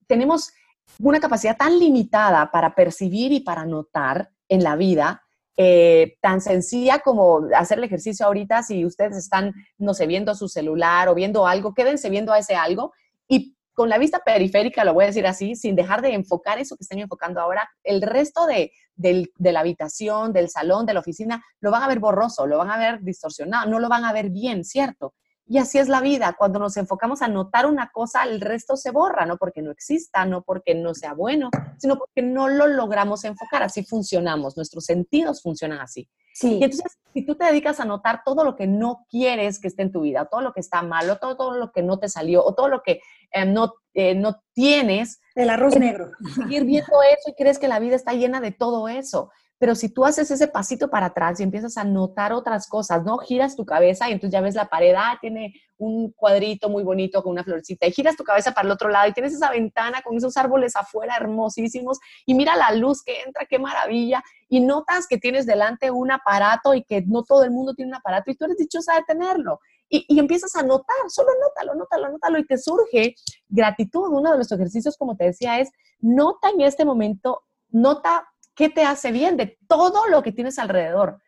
[0.07, 0.53] tenemos
[0.98, 5.22] una capacidad tan limitada para percibir y para notar en la vida
[5.56, 10.48] eh, tan sencilla como hacer el ejercicio ahorita, si ustedes están, no sé, viendo su
[10.48, 12.92] celular o viendo algo, quédense viendo a ese algo
[13.28, 16.76] y con la vista periférica, lo voy a decir así, sin dejar de enfocar eso
[16.76, 21.44] que están enfocando ahora, el resto de, de, la habitación, del salón, de la oficina,
[21.60, 24.30] lo van a ver borroso, lo van a ver distorsionado, no lo van a ver
[24.30, 25.14] bien, ¿cierto?
[25.46, 26.35] Y así es la vida.
[26.38, 30.24] Cuando nos enfocamos a notar una cosa, el resto se borra, no porque no exista,
[30.24, 33.62] no porque no sea bueno, sino porque no lo logramos enfocar.
[33.62, 36.09] Así funcionamos, nuestros sentidos funcionan así.
[36.33, 36.59] Sí.
[36.59, 39.83] Y entonces, si tú te dedicas a notar todo lo que no quieres que esté
[39.83, 42.44] en tu vida, todo lo que está malo, todo, todo lo que no te salió,
[42.44, 45.20] o todo lo que eh, no, eh, no tienes.
[45.35, 46.11] El arroz negro.
[46.35, 49.30] Seguir viendo eso y crees que la vida está llena de todo eso.
[49.58, 53.18] Pero si tú haces ese pasito para atrás y empiezas a notar otras cosas, ¿no?
[53.18, 57.22] Giras tu cabeza y entonces ya ves la pared, ah, tiene un cuadrito muy bonito
[57.22, 60.02] con una florcita, y giras tu cabeza para el otro lado y tienes esa ventana
[60.02, 65.06] con esos árboles afuera hermosísimos y mira la luz que entra, qué maravilla, y notas
[65.08, 68.36] que tienes delante un aparato y que no todo el mundo tiene un aparato y
[68.36, 69.60] tú eres dichosa de tenerlo.
[69.88, 73.14] Y, y, empiezas a notar, solo nótalo, nótalo, nótalo, y te surge
[73.48, 74.08] gratitud.
[74.10, 78.84] Uno de los ejercicios, como te decía, es nota en este momento, nota qué te
[78.84, 81.20] hace bien de todo lo que tienes alrededor.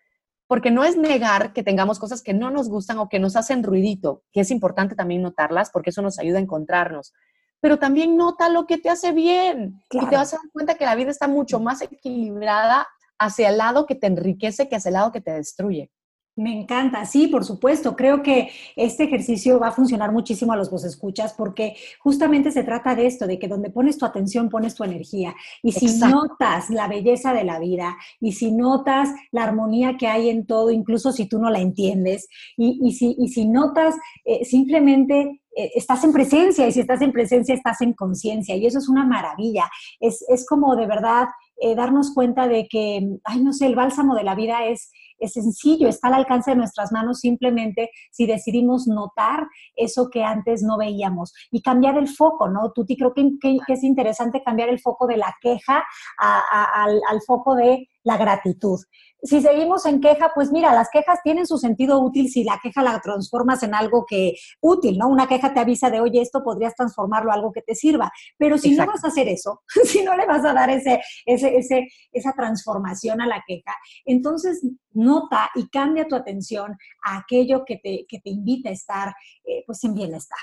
[0.46, 3.64] Porque no es negar que tengamos cosas que no nos gustan o que nos hacen
[3.64, 7.12] ruidito, que es importante también notarlas porque eso nos ayuda a encontrarnos.
[7.60, 10.84] Pero también nota lo que te hace bien y te vas a dar cuenta que
[10.84, 12.86] la vida está mucho más equilibrada
[13.18, 15.90] hacia el lado que te enriquece que hacia el lado que te destruye.
[16.36, 17.96] Me encanta, sí, por supuesto.
[17.96, 22.62] Creo que este ejercicio va a funcionar muchísimo a los vos escuchas porque justamente se
[22.62, 25.34] trata de esto, de que donde pones tu atención pones tu energía.
[25.62, 30.28] Y si notas la belleza de la vida y si notas la armonía que hay
[30.28, 33.94] en todo, incluso si tú no la entiendes, y, si, si, notas
[34.26, 38.66] eh, simplemente eh, estás en presencia y si estás en presencia estás en conciencia y
[38.66, 39.70] eso es una maravilla.
[40.00, 44.14] Es, es como de verdad eh, darnos cuenta de que, ay, no sé, el bálsamo
[44.14, 48.86] de la vida es es sencillo, está al alcance de nuestras manos simplemente si decidimos
[48.86, 52.72] notar eso que antes no veíamos y cambiar el foco, ¿no?
[52.72, 53.26] Tuti, creo que,
[53.68, 55.84] es interesante cambiar el foco de la queja
[56.18, 58.80] al, foco de la gratitud
[59.22, 62.82] si seguimos en queja, pues mira, las quejas tienen su sentido útil si la queja
[62.82, 65.08] la transformas en algo que útil, ¿no?
[65.08, 68.12] Una queja te avisa de, oye, esto podrías transformarlo a algo que te sirva.
[68.38, 71.56] Pero si no vas a hacer eso, si no le vas a dar ese, ese,
[71.56, 77.76] ese, esa transformación a la queja, entonces nota y cambia tu atención a aquello que
[77.76, 79.14] te, que te invita a estar
[79.44, 80.38] eh, pues en bienestar.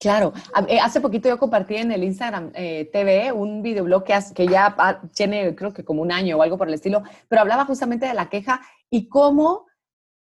[0.00, 0.32] Claro,
[0.66, 4.74] eh, hace poquito yo compartí en el Instagram eh, TV un videoblog que, que ya
[5.14, 8.14] tiene creo que como un año o algo por el estilo, pero hablaba justamente de
[8.14, 9.66] la queja y cómo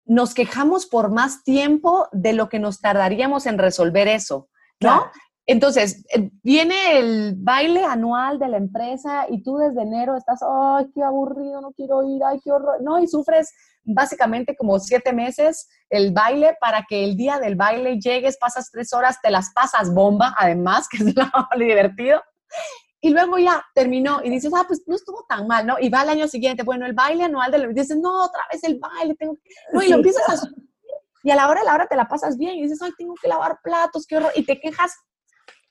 [0.05, 4.49] nos quejamos por más tiempo de lo que nos tardaríamos en resolver eso,
[4.81, 5.05] ¿no?
[5.45, 10.91] Entonces, eh, viene el baile anual de la empresa y tú desde enero estás, ay,
[10.93, 12.99] qué aburrido, no quiero ir, ay, qué horror, ¿no?
[12.99, 18.37] Y sufres básicamente como siete meses el baile para que el día del baile llegues,
[18.37, 21.25] pasas tres horas, te las pasas bomba, además, que es lo
[21.57, 22.21] divertido.
[23.03, 25.77] Y luego ya terminó y dices, ah, pues no estuvo tan mal, ¿no?
[25.79, 27.57] Y va al año siguiente, bueno, el baile anual de.
[27.57, 29.37] Y dices, no, otra vez el baile, tengo
[29.73, 30.47] No, y lo empiezas a...
[31.23, 33.13] Y a la hora de la hora te la pasas bien y dices, ay, tengo
[33.19, 34.31] que lavar platos, qué horror.
[34.35, 34.95] Y te quejas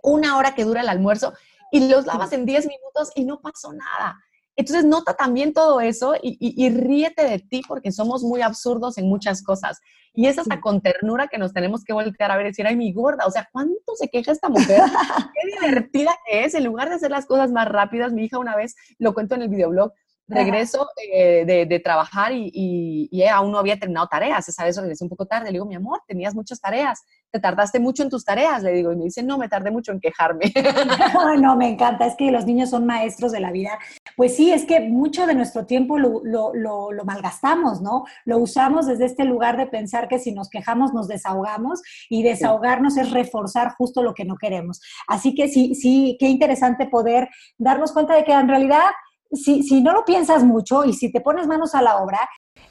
[0.03, 1.33] una hora que dura el almuerzo
[1.73, 4.19] y los lavas en 10 minutos y no pasó nada.
[4.61, 9.43] Entonces nota también todo eso y, ríete de ti porque somos muy absurdos en muchas
[9.43, 9.81] cosas.
[10.13, 12.77] Y es hasta con ternura que nos tenemos que voltear a ver y decir, ay,
[12.77, 14.83] mi gorda, o sea, ¿cuánto se queja esta mujer?
[15.35, 16.53] Qué divertida que es.
[16.53, 19.43] En lugar de hacer las cosas más rápidas, mi hija una vez, lo cuento en
[19.43, 19.95] el videoblog,
[20.31, 24.49] regreso eh, de, trabajar y, y, aún no había terminado tareas.
[24.49, 25.47] Esa vez regresé un poco tarde.
[25.47, 27.05] Le digo, mi amor, tenías muchas tareas.
[27.31, 28.93] Te tardaste mucho en tus tareas, le digo.
[28.93, 30.53] Y me dice, no, me tardé mucho en quejarme.
[31.41, 32.07] no, me encanta.
[32.07, 33.79] Es que los niños son maestros de la vida.
[34.17, 38.05] Pues sí, es que mucho de nuestro tiempo lo, lo, lo, lo malgastamos, ¿no?
[38.25, 42.97] Lo usamos desde este lugar de pensar que si nos quejamos nos desahogamos y desahogarnos
[42.97, 44.81] es reforzar justo lo que no queremos.
[45.07, 48.91] Así que sí, sí, qué interesante poder darnos cuenta de que en realidad
[49.33, 52.19] si, si no lo piensas mucho y si te pones manos a la obra,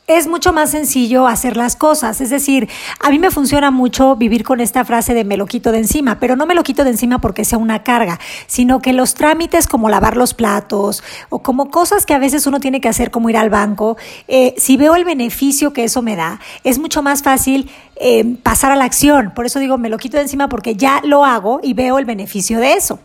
[0.10, 2.20] es mucho más sencillo hacer las cosas.
[2.20, 2.68] Es decir,
[3.00, 6.20] a mí me funciona mucho vivir con esta frase de me lo quito de encima,
[6.20, 9.68] pero no me lo quito de encima porque sea una carga, sino que los trámites
[9.68, 13.30] como lavar los platos o como cosas que a veces uno tiene que hacer como
[13.30, 17.22] ir al banco, eh, si veo el beneficio que eso me da, es mucho más
[17.22, 19.32] fácil eh, pasar a la acción.
[19.36, 22.06] Por eso digo, me lo quito de encima porque ya lo hago y veo el
[22.06, 23.00] beneficio de eso.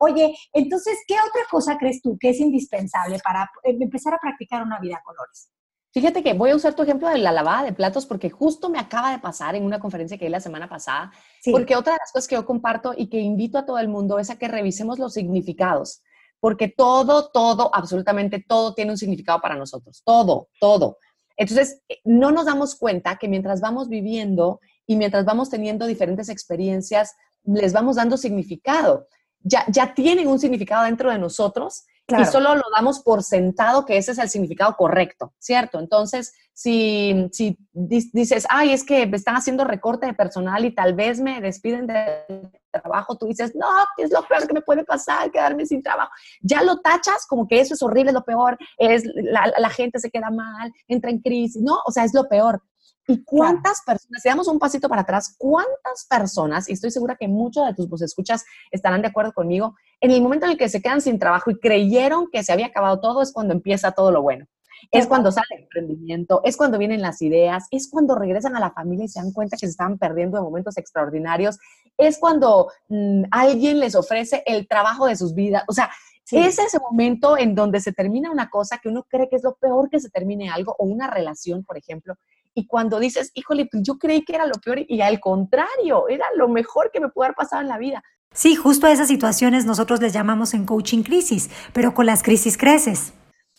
[0.00, 4.62] Oye, entonces, ¿qué otra cosa crees tú que es indispensable para eh, empezar a practicar
[4.62, 5.50] una vida a colores?
[5.92, 8.78] Fíjate que voy a usar tu ejemplo de la lavada de platos porque justo me
[8.78, 11.12] acaba de pasar en una conferencia que di la semana pasada,
[11.50, 14.18] porque otra de las cosas que yo comparto y que invito a todo el mundo
[14.18, 16.02] es a que revisemos los significados
[16.40, 20.96] porque todo, todo, absolutamente todo tiene un significado para nosotros, todo, todo.
[21.36, 26.28] Entonces, eh, no nos damos cuenta que mientras vamos viviendo y mientras vamos teniendo diferentes
[26.28, 29.06] experiencias, les vamos dando significado.
[29.42, 31.84] Ya, ya tienen un significado dentro de nosotros
[32.18, 35.78] y solo lo damos por sentado que ese es el significado correcto, ¿cierto?
[35.78, 40.94] Entonces, si, si dices, ay, es que me están haciendo recorte de personal y tal
[40.94, 45.30] vez me despiden del trabajo, tú dices, no, es lo peor que me puede pasar,
[45.30, 46.10] quedarme sin trabajo.
[46.40, 49.98] Ya lo tachas como que eso es horrible, es lo peor, es la, la gente
[49.98, 52.62] se queda mal, entra en crisis, no, o sea, es lo peor.
[53.10, 57.26] ¿Y cuántas personas, si damos un pasito para atrás, cuántas personas, y estoy segura que
[57.26, 60.80] muchos de tus escuchas estarán de acuerdo conmigo, en el momento en el que se
[60.80, 64.22] quedan sin trabajo y creyeron que se había acabado todo, es cuando empieza todo lo
[64.22, 64.46] bueno.
[64.92, 68.70] Es cuando sale el emprendimiento, es cuando vienen las ideas, es cuando regresan a la
[68.70, 71.58] familia y se dan cuenta que se estaban perdiendo de momentos extraordinarios,
[71.98, 75.64] es cuando mm, alguien les ofrece el trabajo de sus vidas.
[75.66, 75.90] O sea,
[76.30, 79.56] es ese momento en donde se termina una cosa que uno cree que es lo
[79.56, 82.14] peor que se termine algo, o una relación, por ejemplo,
[82.54, 86.26] y cuando dices, híjole, pues yo creí que era lo peor y al contrario, era
[86.36, 88.02] lo mejor que me pudo haber pasado en la vida.
[88.32, 92.56] Sí, justo a esas situaciones nosotros les llamamos en coaching crisis, pero con las crisis
[92.56, 93.12] creces.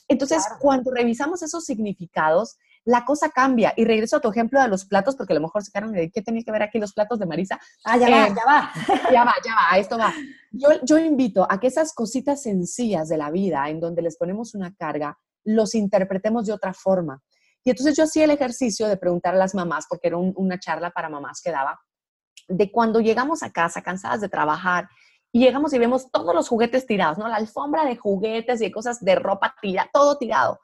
[0.07, 3.73] Entonces, cuando revisamos esos significados, la cosa cambia.
[3.75, 6.09] Y regreso a tu ejemplo de los platos, porque a lo mejor se quedaron de
[6.09, 7.59] qué tenía que ver aquí los platos de Marisa.
[7.83, 8.71] Ah, ya va, eh, ya va.
[9.11, 10.13] Ya va, ya va, esto va.
[10.51, 14.55] Yo, yo invito a que esas cositas sencillas de la vida, en donde les ponemos
[14.55, 17.21] una carga, los interpretemos de otra forma.
[17.63, 20.91] Y entonces yo hacía el ejercicio de preguntar a las mamás, porque era una charla
[20.91, 21.79] para mamás que daba,
[22.47, 24.89] de cuando llegamos a casa cansadas de trabajar
[25.31, 27.27] y llegamos y vemos todos los juguetes tirados, ¿no?
[27.27, 30.59] La alfombra de juguetes y de cosas de ropa tira, todo tirado.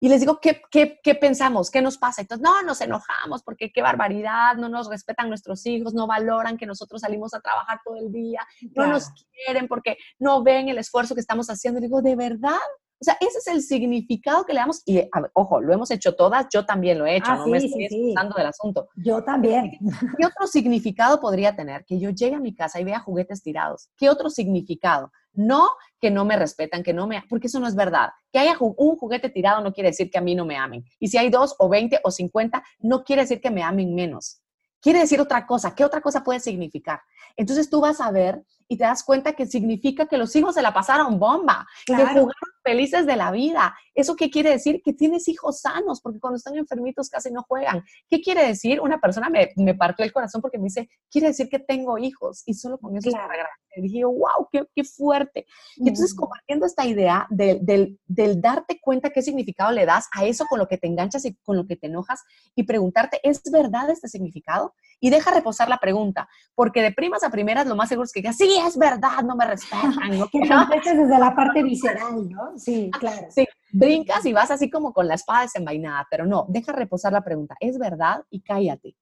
[0.00, 1.70] Y les digo, ¿qué, qué, qué pensamos?
[1.70, 2.20] ¿Qué nos pasa?
[2.20, 6.66] Entonces, no, nos enojamos porque qué barbaridad, no nos respetan nuestros hijos, no valoran que
[6.66, 11.14] nosotros salimos a trabajar todo el día, no nos quieren porque no ven el esfuerzo
[11.14, 11.80] que estamos haciendo.
[11.80, 12.58] Y digo, ¿de verdad?
[13.04, 14.82] O sea, ese es el significado que le damos.
[14.86, 15.02] Y
[15.34, 18.14] ojo, lo hemos hecho todas, yo también lo he hecho, ah, no me estoy sí,
[18.36, 18.88] del asunto.
[18.96, 19.72] Yo también.
[20.18, 23.90] ¿Qué otro significado podría tener que yo llegue a mi casa y vea juguetes tirados?
[23.98, 25.12] ¿Qué otro significado?
[25.34, 25.68] No
[26.00, 27.22] que no me respetan, que no me...
[27.28, 28.08] Porque eso no es verdad.
[28.32, 30.82] Que haya un juguete tirado no quiere decir que a mí no me amen.
[30.98, 34.40] Y si hay dos o veinte o cincuenta, no quiere decir que me amen menos.
[34.80, 35.74] Quiere decir otra cosa.
[35.74, 37.00] ¿Qué otra cosa puede significar?
[37.36, 40.62] Entonces tú vas a ver y te das cuenta que significa que los hijos se
[40.62, 42.30] la pasaron bomba, que jugaron
[42.62, 43.76] felices de la vida.
[43.94, 44.80] ¿Eso qué quiere decir?
[44.82, 47.84] Que tienes hijos sanos, porque cuando están enfermitos casi no juegan.
[48.08, 48.80] ¿Qué quiere decir?
[48.80, 52.42] Una persona me, me partió el corazón porque me dice, quiere decir que tengo hijos
[52.46, 53.32] y solo con eso claro.
[53.76, 55.46] Y dije, wow, qué, qué fuerte.
[55.76, 60.46] Y entonces compartiendo esta idea del, del darte cuenta qué significado le das a eso
[60.48, 62.22] con lo que te enganchas y con lo que te enojas
[62.54, 64.74] y preguntarte, ¿es verdad este significado?
[65.00, 68.20] Y deja reposar la pregunta, porque de primas a primeras lo más seguro es que
[68.20, 70.18] digas, sí, es verdad, no me respetan.
[70.18, 70.28] ¿no?
[70.28, 70.40] que
[70.84, 72.58] desde la parte visceral, ¿no?
[72.58, 73.26] Sí, claro.
[73.30, 77.24] Sí, brincas y vas así como con la espada desenvainada, pero no, deja reposar la
[77.24, 78.24] pregunta, ¿es verdad?
[78.30, 78.96] Y cállate.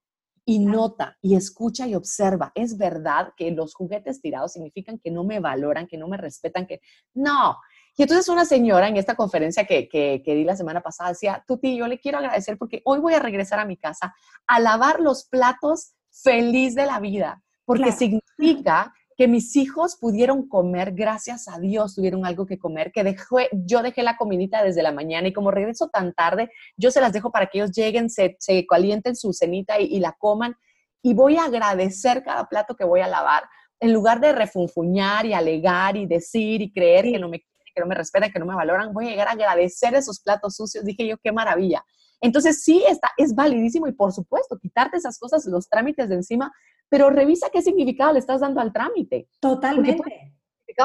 [0.45, 5.23] Y nota y escucha y observa, ¿es verdad que los juguetes tirados significan que no
[5.23, 6.81] me valoran, que no me respetan, que
[7.15, 7.59] no?
[7.97, 11.45] Y entonces una señora en esta conferencia que, que, que, di la semana pasada decía,
[11.47, 14.15] Tuti, yo le quiero agradecer porque hoy voy a regresar a mi casa
[14.49, 20.93] a lavar los platos feliz de la vida, porque significa que mis hijos pudieron comer,
[20.93, 24.93] gracias a Dios tuvieron algo que comer, que dejé, yo dejé la comidita desde la
[24.93, 28.37] mañana y como regreso tan tarde, yo se las dejo para que ellos lleguen, se,
[28.39, 30.57] se calienten su cenita y, la coman
[31.03, 33.45] y voy a agradecer cada plato que voy a lavar
[33.81, 37.45] en lugar de refunfuñar y alegar y decir y creer que no me
[37.75, 40.57] que no me respetan, que no me valoran, voy a llegar a agradecer esos platos
[40.57, 40.85] sucios.
[40.85, 41.83] Dije yo, qué maravilla.
[42.21, 46.53] Entonces sí, está, es validísimo y por supuesto, quitarte esas cosas, los trámites de encima,
[46.93, 49.27] pero revisa qué significado le estás dando al trámite.
[49.41, 50.32] Totalmente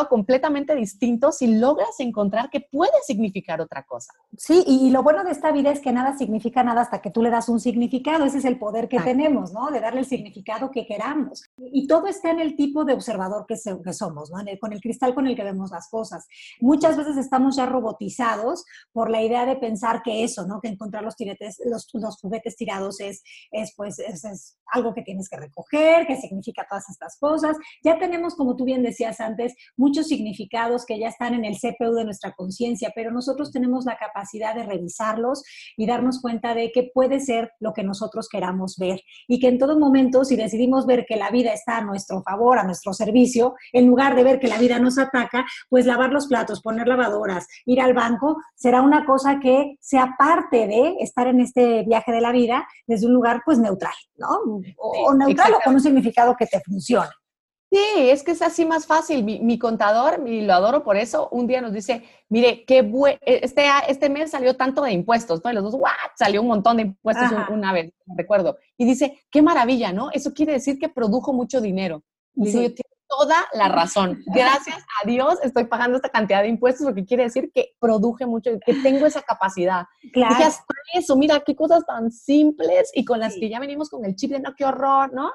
[0.09, 4.13] completamente distinto si logras encontrar que puede significar otra cosa.
[4.37, 7.21] Sí, y, lo bueno de esta vida es que nada significa nada hasta que tú
[7.21, 8.25] le das un significado.
[8.25, 9.69] Ese es el poder que tenemos, ¿no?
[9.71, 11.43] De darle el significado que queramos.
[11.57, 14.37] Y todo está en el tipo de observador que, que somos, ¿no?
[14.59, 16.27] con el cristal con el que vemos las cosas.
[16.59, 20.59] Muchas veces estamos ya robotizados por la idea de pensar que eso, ¿no?
[20.61, 25.01] Que encontrar los, tiretes, los, los juguetes tirados es, es pues, es, es algo que
[25.01, 27.57] tienes que recoger, que significa todas estas cosas.
[27.83, 31.93] Ya tenemos, como tú bien decías antes, muchos significados que ya están en el CPU
[31.93, 35.43] de nuestra conciencia, pero nosotros tenemos la capacidad de revisarlos
[35.77, 39.57] y darnos cuenta de que puede ser lo que nosotros queramos ver y que en
[39.57, 43.55] todo momento, si decidimos ver que la vida está a nuestro favor, a nuestro servicio,
[43.71, 47.47] en lugar de ver que la vida nos ataca, pues lavar los platos, poner lavadoras,
[47.65, 52.21] ir al banco, será una cosa que sea parte de estar en este viaje de
[52.21, 54.27] la vida desde un lugar pues neutral, ¿no?
[54.77, 57.09] O, neutral o con un significado que te funcione.
[57.77, 59.23] Sí, es que es así más fácil.
[59.23, 63.41] Mi, contador, y lo adoro por eso, un día nos dice, mire, qué buen, e,
[63.43, 65.51] este, este mes salió tanto de impuestos, ¿no?
[65.51, 65.91] Y los dos, ¿what?
[66.17, 68.57] Salió un montón de impuestos una vez, recuerdo.
[68.77, 70.09] Y dice, qué maravilla, ¿no?
[70.11, 72.03] Eso quiere decir que produjo mucho dinero.
[72.35, 74.23] Y dice, tiene toda la razón.
[74.25, 78.51] Gracias a Dios estoy pagando esta cantidad de impuestos, porque quiere decir que produje mucho,
[78.65, 79.85] que tengo esa capacidad.
[80.13, 80.33] Claro.
[80.33, 84.03] Dije, hasta eso, mira, qué cosas tan simples y con las que ya venimos con
[84.03, 85.31] el chip de no, qué horror, ¿no?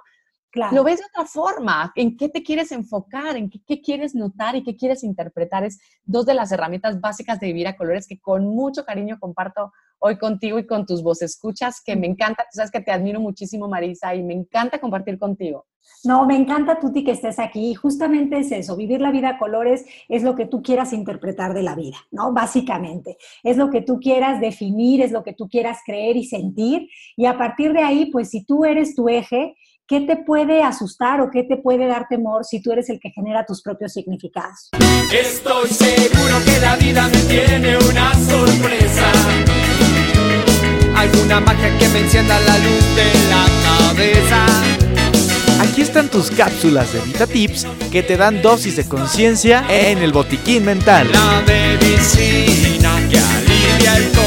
[0.73, 4.63] Lo ves de otra forma, en qué te quieres enfocar, en qué, quieres notar y
[4.63, 5.65] qué quieres interpretar.
[5.65, 9.73] Es dos de las herramientas básicas de vivir a colores que con mucho cariño comparto
[9.99, 13.21] hoy contigo y con tus voces escuchas, que me encanta, tú sabes que te admiro
[13.21, 15.67] muchísimo, Marisa, y me encanta compartir contigo.
[16.05, 17.75] No, me encanta, Tuti, que estés aquí.
[17.75, 21.63] Justamente es eso, vivir la vida a colores es lo que tú quieras interpretar de
[21.63, 22.33] la vida, ¿no?
[22.33, 23.17] Básicamente.
[23.45, 26.89] Es lo que tú quieras definir, es lo que tú quieras creer y sentir.
[27.17, 29.55] Y a partir de ahí, pues si tú eres tu eje
[29.93, 33.11] ¿Qué te puede asustar o qué te puede dar temor si tú eres el que
[33.11, 34.71] genera tus propios significados?
[35.13, 39.13] Estoy seguro que la vida me tiene una sorpresa.
[40.97, 44.47] Alguna magia que me encienda la luz de la cabeza.
[45.61, 50.11] Aquí están tus cápsulas de Vita Tips que te dan dosis de conciencia en el
[50.15, 51.07] botiquín mental.
[51.13, 54.22] La medicina que alivia el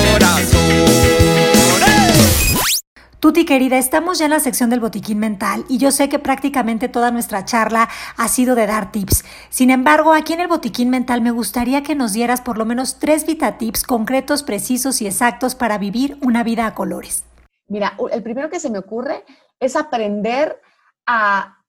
[3.26, 6.90] Tuti querida, estamos ya en la sección del botiquín mental y yo sé que prácticamente
[6.90, 9.26] toda nuestra charla ha sido de dar tips.
[9.50, 13.00] Sin embargo, aquí en el botiquín mental me gustaría que nos dieras por lo menos
[13.00, 17.24] tres Vita Tips concretos, precisos y exactos para vivir una vida a colores.
[17.68, 19.26] Mira, el primero que se me ocurre
[19.60, 20.62] es aprender
[21.08, 21.64] a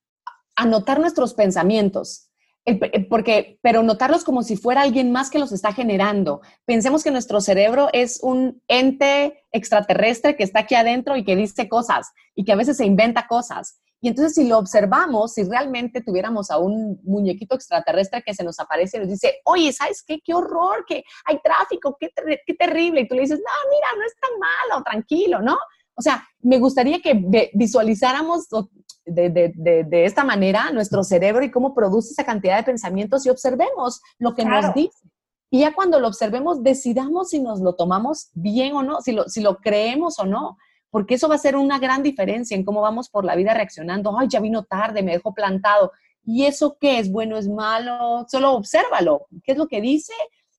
[0.56, 2.25] anotar nuestros pensamientos.
[2.68, 6.40] Eh, porque, pero notarlos como si fuera alguien más que los está generando.
[6.64, 11.68] Pensemos que nuestro cerebro es un ente extraterrestre que está aquí adentro y que dice
[11.68, 13.80] cosas y que a veces se inventa cosas.
[14.00, 18.58] Y entonces si lo observamos, si realmente tuviéramos a un muñequito extraterrestre que se nos
[18.58, 20.20] aparece y nos dice, oye, ¿sabes qué?
[20.20, 20.84] ¡Qué horror!
[20.88, 21.96] que hay tráfico!
[22.00, 22.10] ¡Qué,
[22.44, 23.02] qué terrible!
[23.02, 25.56] Y tú le dices, no, mira, no es tan malo, tranquilo, ¿no?
[25.94, 28.48] O sea, me gustaría que visualizáramos
[29.06, 34.34] de, esta manera nuestro cerebro y cómo produce esa cantidad de pensamientos y observemos lo
[34.34, 34.98] que nos dice.
[35.50, 39.28] Y ya cuando lo observemos, decidamos si nos lo tomamos bien o no, si lo,
[39.28, 40.58] si lo creemos o no,
[40.90, 44.18] porque eso va a ser una gran diferencia en cómo vamos por la vida reaccionando.
[44.18, 45.92] Ay, ya vino tarde, me dejó plantado.
[46.24, 47.10] ¿Y eso qué es?
[47.10, 48.26] Bueno, es malo.
[48.28, 49.26] Solo obsérvalo.
[49.44, 50.12] ¿Qué es lo que dice?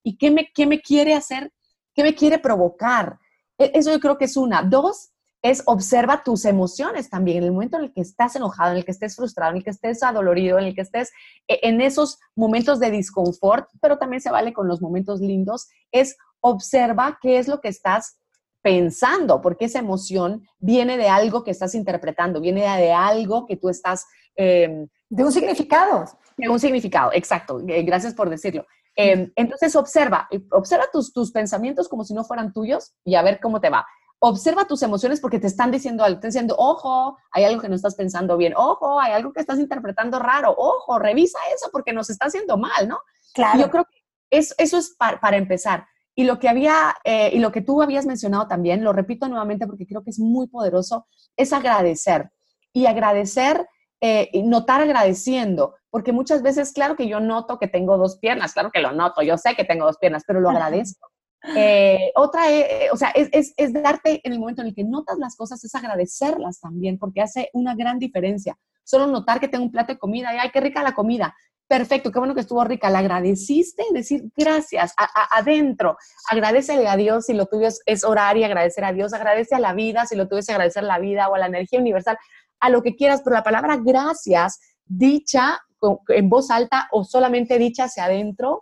[0.03, 1.51] ¿Y qué me, qué me quiere hacer?
[1.93, 3.19] ¿Qué me quiere provocar?
[3.57, 4.61] E, eso yo creo que es una.
[4.61, 5.09] Dos,
[5.41, 8.85] es observa tus emociones también, en el momento en el que estás enojado, en el
[8.85, 11.11] que estés frustrado, en el que estés adolorido, en el que estés
[11.47, 16.17] e, en esos momentos de disconfort, pero también se vale con los momentos lindos, es
[16.39, 18.19] observa qué es lo que estás
[18.61, 23.69] pensando, porque esa emoción viene de algo que estás interpretando, viene de algo que tú
[23.69, 24.05] estás...
[24.35, 26.05] Em, de un significado.
[26.35, 27.61] De un significado, exacto.
[27.67, 28.65] Eh, gracias por decirlo.
[28.95, 33.39] Em, entonces observa, observa tus, tus pensamientos como si no fueran tuyos y a ver
[33.39, 33.85] cómo te va
[34.19, 37.75] observa tus emociones porque te están diciendo algo, te diciendo, ojo, hay algo que no
[37.75, 42.09] estás pensando bien, ojo, hay algo que estás interpretando raro, ojo, revisa eso porque nos
[42.09, 42.99] está haciendo mal, ¿no?
[43.33, 43.59] Claro.
[43.59, 45.85] yo creo que eso, eso es para, empezar.
[46.15, 49.67] Y lo que había, eh, y lo que tú habías mencionado también, lo repito nuevamente
[49.67, 52.31] porque creo que es muy poderoso, es agradecer.
[52.73, 53.67] Y agradecer,
[54.01, 58.71] eh, notar agradeciendo, porque muchas veces, claro que yo noto que tengo dos piernas, claro
[58.71, 61.07] que lo noto, yo sé que tengo dos piernas, pero lo agradezco.
[61.55, 65.17] Eh, otra, eh, o sea, es, es, darte en el momento en el que notas
[65.17, 68.57] las cosas, es agradecerlas también, porque hace una gran diferencia.
[68.83, 71.35] Solo notar que tengo un plato de comida y, ay, qué rica la comida.
[71.67, 72.89] Perfecto, qué bueno que estuvo rica.
[72.89, 74.93] La agradeciste, decir gracias
[75.31, 75.97] adentro.
[76.31, 79.13] Agradecele a Dios si lo tuyo es, orar y agradecer a Dios.
[79.13, 81.79] Agradece a la vida si lo tuyo es agradecer la vida o a la energía
[81.79, 82.17] universal,
[82.61, 83.21] a lo que quieras.
[83.21, 85.59] Pero la palabra gracias, dicha
[86.07, 88.61] en voz alta o solamente dicha hacia adentro,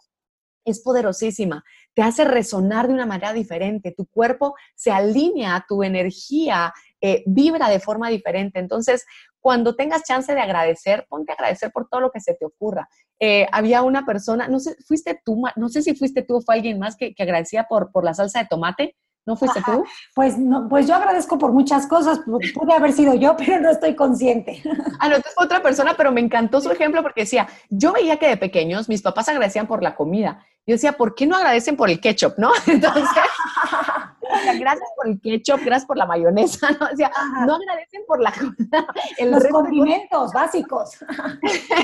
[0.65, 1.63] es poderosísima
[1.95, 7.69] te hace resonar de una manera diferente, tu cuerpo se alinea, tu energía eh, vibra
[7.69, 8.59] de forma diferente.
[8.59, 9.05] Entonces,
[9.39, 12.89] cuando tengas chance de agradecer, ponte a agradecer por todo lo que se te ocurra.
[13.19, 16.55] Eh, había una persona, no sé, fuiste tú, no sé si fuiste tú o fue
[16.55, 18.95] alguien más que, que agradecía por, por la salsa de tomate.
[19.27, 19.83] ¿No fuiste tú?
[20.13, 23.95] Pues, no, pues yo agradezco por muchas cosas, puede haber sido yo, pero no estoy
[23.95, 24.61] consciente.
[24.99, 28.27] Ah, no, fue otra persona, pero me encantó su ejemplo porque decía, yo veía que
[28.27, 30.45] de pequeños mis papás agradecían por la comida.
[30.67, 32.51] Yo decía, ¿por qué no agradecen por el ketchup, no?
[32.67, 33.03] Entonces,
[34.59, 36.87] gracias por el ketchup, gracias por la mayonesa, ¿no?
[36.87, 37.11] Decía,
[37.45, 38.33] no agradecen por la
[39.19, 40.97] el Los condimentos básicos.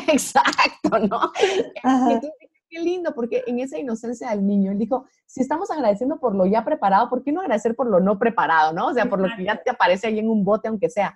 [0.07, 1.31] Exacto, ¿no?
[2.71, 6.45] qué lindo, porque en esa inocencia del niño, él dijo, si estamos agradeciendo por lo
[6.45, 8.87] ya preparado, ¿por qué no agradecer por lo no preparado, no?
[8.87, 11.13] O sea, por lo que ya te aparece ahí en un bote, aunque sea.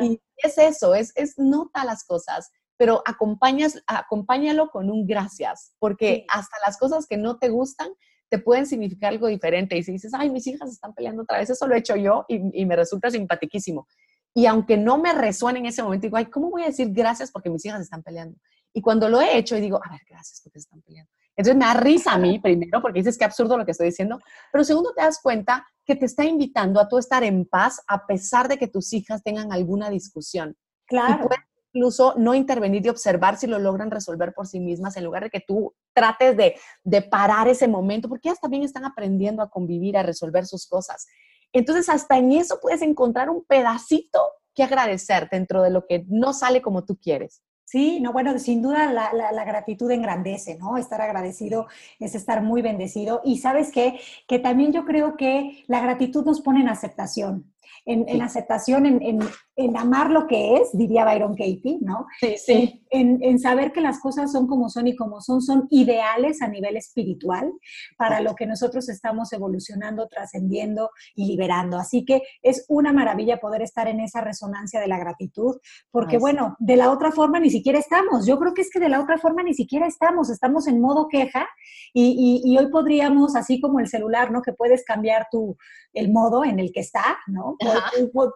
[0.00, 6.26] Y, es eso, es, es nota las cosas, pero acompañas, acompáñalo con un gracias, porque
[6.28, 7.88] hasta las cosas que no te gustan
[8.28, 9.76] te pueden significar algo diferente.
[9.76, 12.24] Y si dices, ay, mis hijas están peleando otra vez, eso lo he hecho yo
[12.28, 13.86] y, y me resulta simpatiquísimo.
[14.34, 17.30] Y aunque no me resuene en ese momento, digo, ay, ¿cómo voy a decir gracias
[17.30, 18.36] porque mis hijas están peleando?
[18.74, 21.10] Y cuando lo he hecho, y digo, a ver, gracias porque están peleando.
[21.34, 24.20] Entonces me da risa a mí, primero, porque dices que absurdo lo que estoy diciendo,
[24.52, 28.06] pero segundo, te das cuenta que te está invitando a tú estar en paz a
[28.06, 30.56] pesar de que tus hijas tengan alguna discusión.
[30.86, 31.24] Claro.
[31.24, 31.44] Y puedes
[31.76, 35.30] incluso no intervenir y observar si lo logran resolver por sí mismas en lugar de
[35.30, 39.96] que tú trates de, de parar ese momento, porque ellas también están aprendiendo a convivir,
[39.96, 41.06] a resolver sus cosas.
[41.52, 44.20] Entonces, hasta en eso puedes encontrar un pedacito
[44.54, 47.42] que agradecer dentro de lo que no sale como tú quieres.
[47.64, 50.76] Sí, no, bueno, sin duda la, la, gratitud engrandece, ¿no?
[50.76, 51.66] Estar agradecido
[51.98, 53.20] es estar muy bendecido.
[53.24, 53.98] Y sabes qué?
[54.28, 57.52] Que también yo creo que la gratitud nos pone en aceptación
[57.86, 59.20] en, aceptación, en,
[59.54, 62.06] en, amar lo que es, diría Byron Katie, ¿no?
[62.20, 62.82] Sí, sí.
[62.90, 66.76] En, saber que las cosas son como son y como son, son ideales a nivel
[66.76, 67.52] espiritual
[67.96, 71.78] para lo que nosotros estamos evolucionando, trascendiendo y liberando.
[71.78, 75.56] Así que es una maravilla poder estar en esa resonancia de la gratitud,
[75.92, 78.26] porque bueno, de la otra forma ni siquiera estamos.
[78.26, 81.08] Yo creo que es que de la otra forma ni siquiera estamos, estamos en modo
[81.08, 81.46] queja
[81.94, 84.42] y, y, y hoy podríamos, así como el celular, ¿no?
[84.42, 85.56] Que puedes cambiar tu,
[85.92, 87.56] el modo en el que está, ¿no?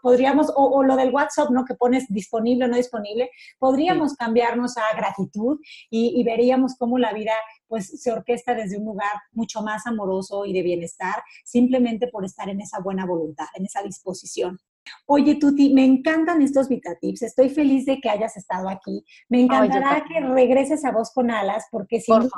[0.03, 1.64] Podríamos, o, lo del WhatsApp, ¿no?
[1.64, 5.59] Que pones disponible o no disponible, podríamos cambiarnos a gratitud
[5.91, 7.32] y, veríamos cómo la vida
[7.66, 12.49] pues se orquesta desde un lugar mucho más amoroso y de bienestar, simplemente por estar
[12.49, 14.59] en esa buena voluntad, en esa disposición.
[15.07, 17.22] Oye, Tuti, me encantan estos VitaTips.
[17.22, 19.05] Estoy feliz de que hayas estado aquí.
[19.28, 22.30] Me encantará que regreses a Voz con Alas, porque sin duda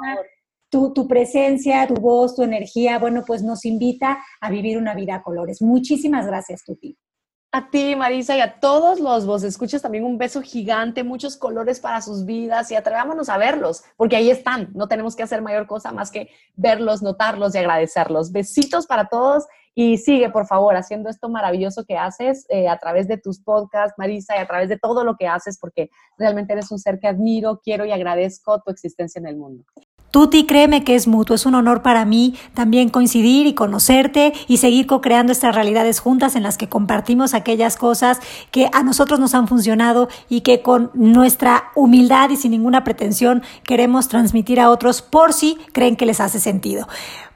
[0.73, 5.23] tu, presencia, tu voz, tu energía, bueno, pues nos invita a vivir una vida a
[5.23, 5.61] colores.
[5.61, 6.97] Muchísimas gracias, Tuti.
[7.55, 11.81] A ti, Marisa, y a todos los vos escuchas también un beso gigante, muchos colores
[11.81, 14.71] para sus vidas y atrevámonos a verlos, porque ahí están.
[14.73, 18.33] No tenemos que hacer mayor cosa más que verlos, notarlos y agradecerlos.
[18.33, 19.45] Besitos para todos
[19.75, 23.99] y sigue, por favor, haciendo esto maravilloso que haces eh, a través de tus podcasts,
[23.99, 27.09] Marisa, y a través de todo lo que haces, porque realmente eres un ser que
[27.09, 29.65] admiro, quiero y agradezco tu existencia en el mundo.
[30.13, 34.59] Tuti, créeme que es mutuo, es un honor para mí también coincidir y conocerte y
[34.59, 39.35] seguir co-creando estas realidades juntas en las que compartimos aquellas cosas que a nosotros nos
[39.35, 45.01] han funcionado y que con nuestra humildad y sin ninguna pretensión queremos transmitir a otros
[45.01, 46.87] por si creen que les hace sentido.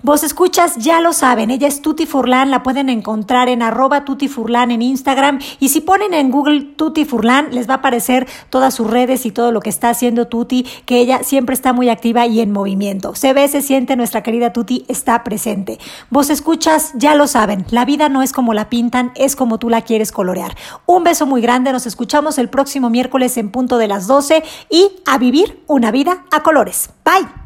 [0.03, 4.29] Vos escuchas, ya lo saben, ella es Tuti Furlan, la pueden encontrar en arroba Tuti
[4.29, 8.75] Furlan en Instagram y si ponen en Google Tuti Furlan les va a aparecer todas
[8.75, 12.27] sus redes y todo lo que está haciendo Tuti, que ella siempre está muy activa
[12.27, 13.15] y en movimiento.
[13.15, 15.79] Se ve, se siente, nuestra querida Tuti está presente.
[16.11, 19.71] Vos escuchas, ya lo saben, la vida no es como la pintan, es como tú
[19.71, 20.57] la quieres colorear.
[20.85, 24.91] Un beso muy grande, nos escuchamos el próximo miércoles en punto de las 12 y
[25.07, 26.91] a vivir una vida a colores.
[27.03, 27.46] Bye.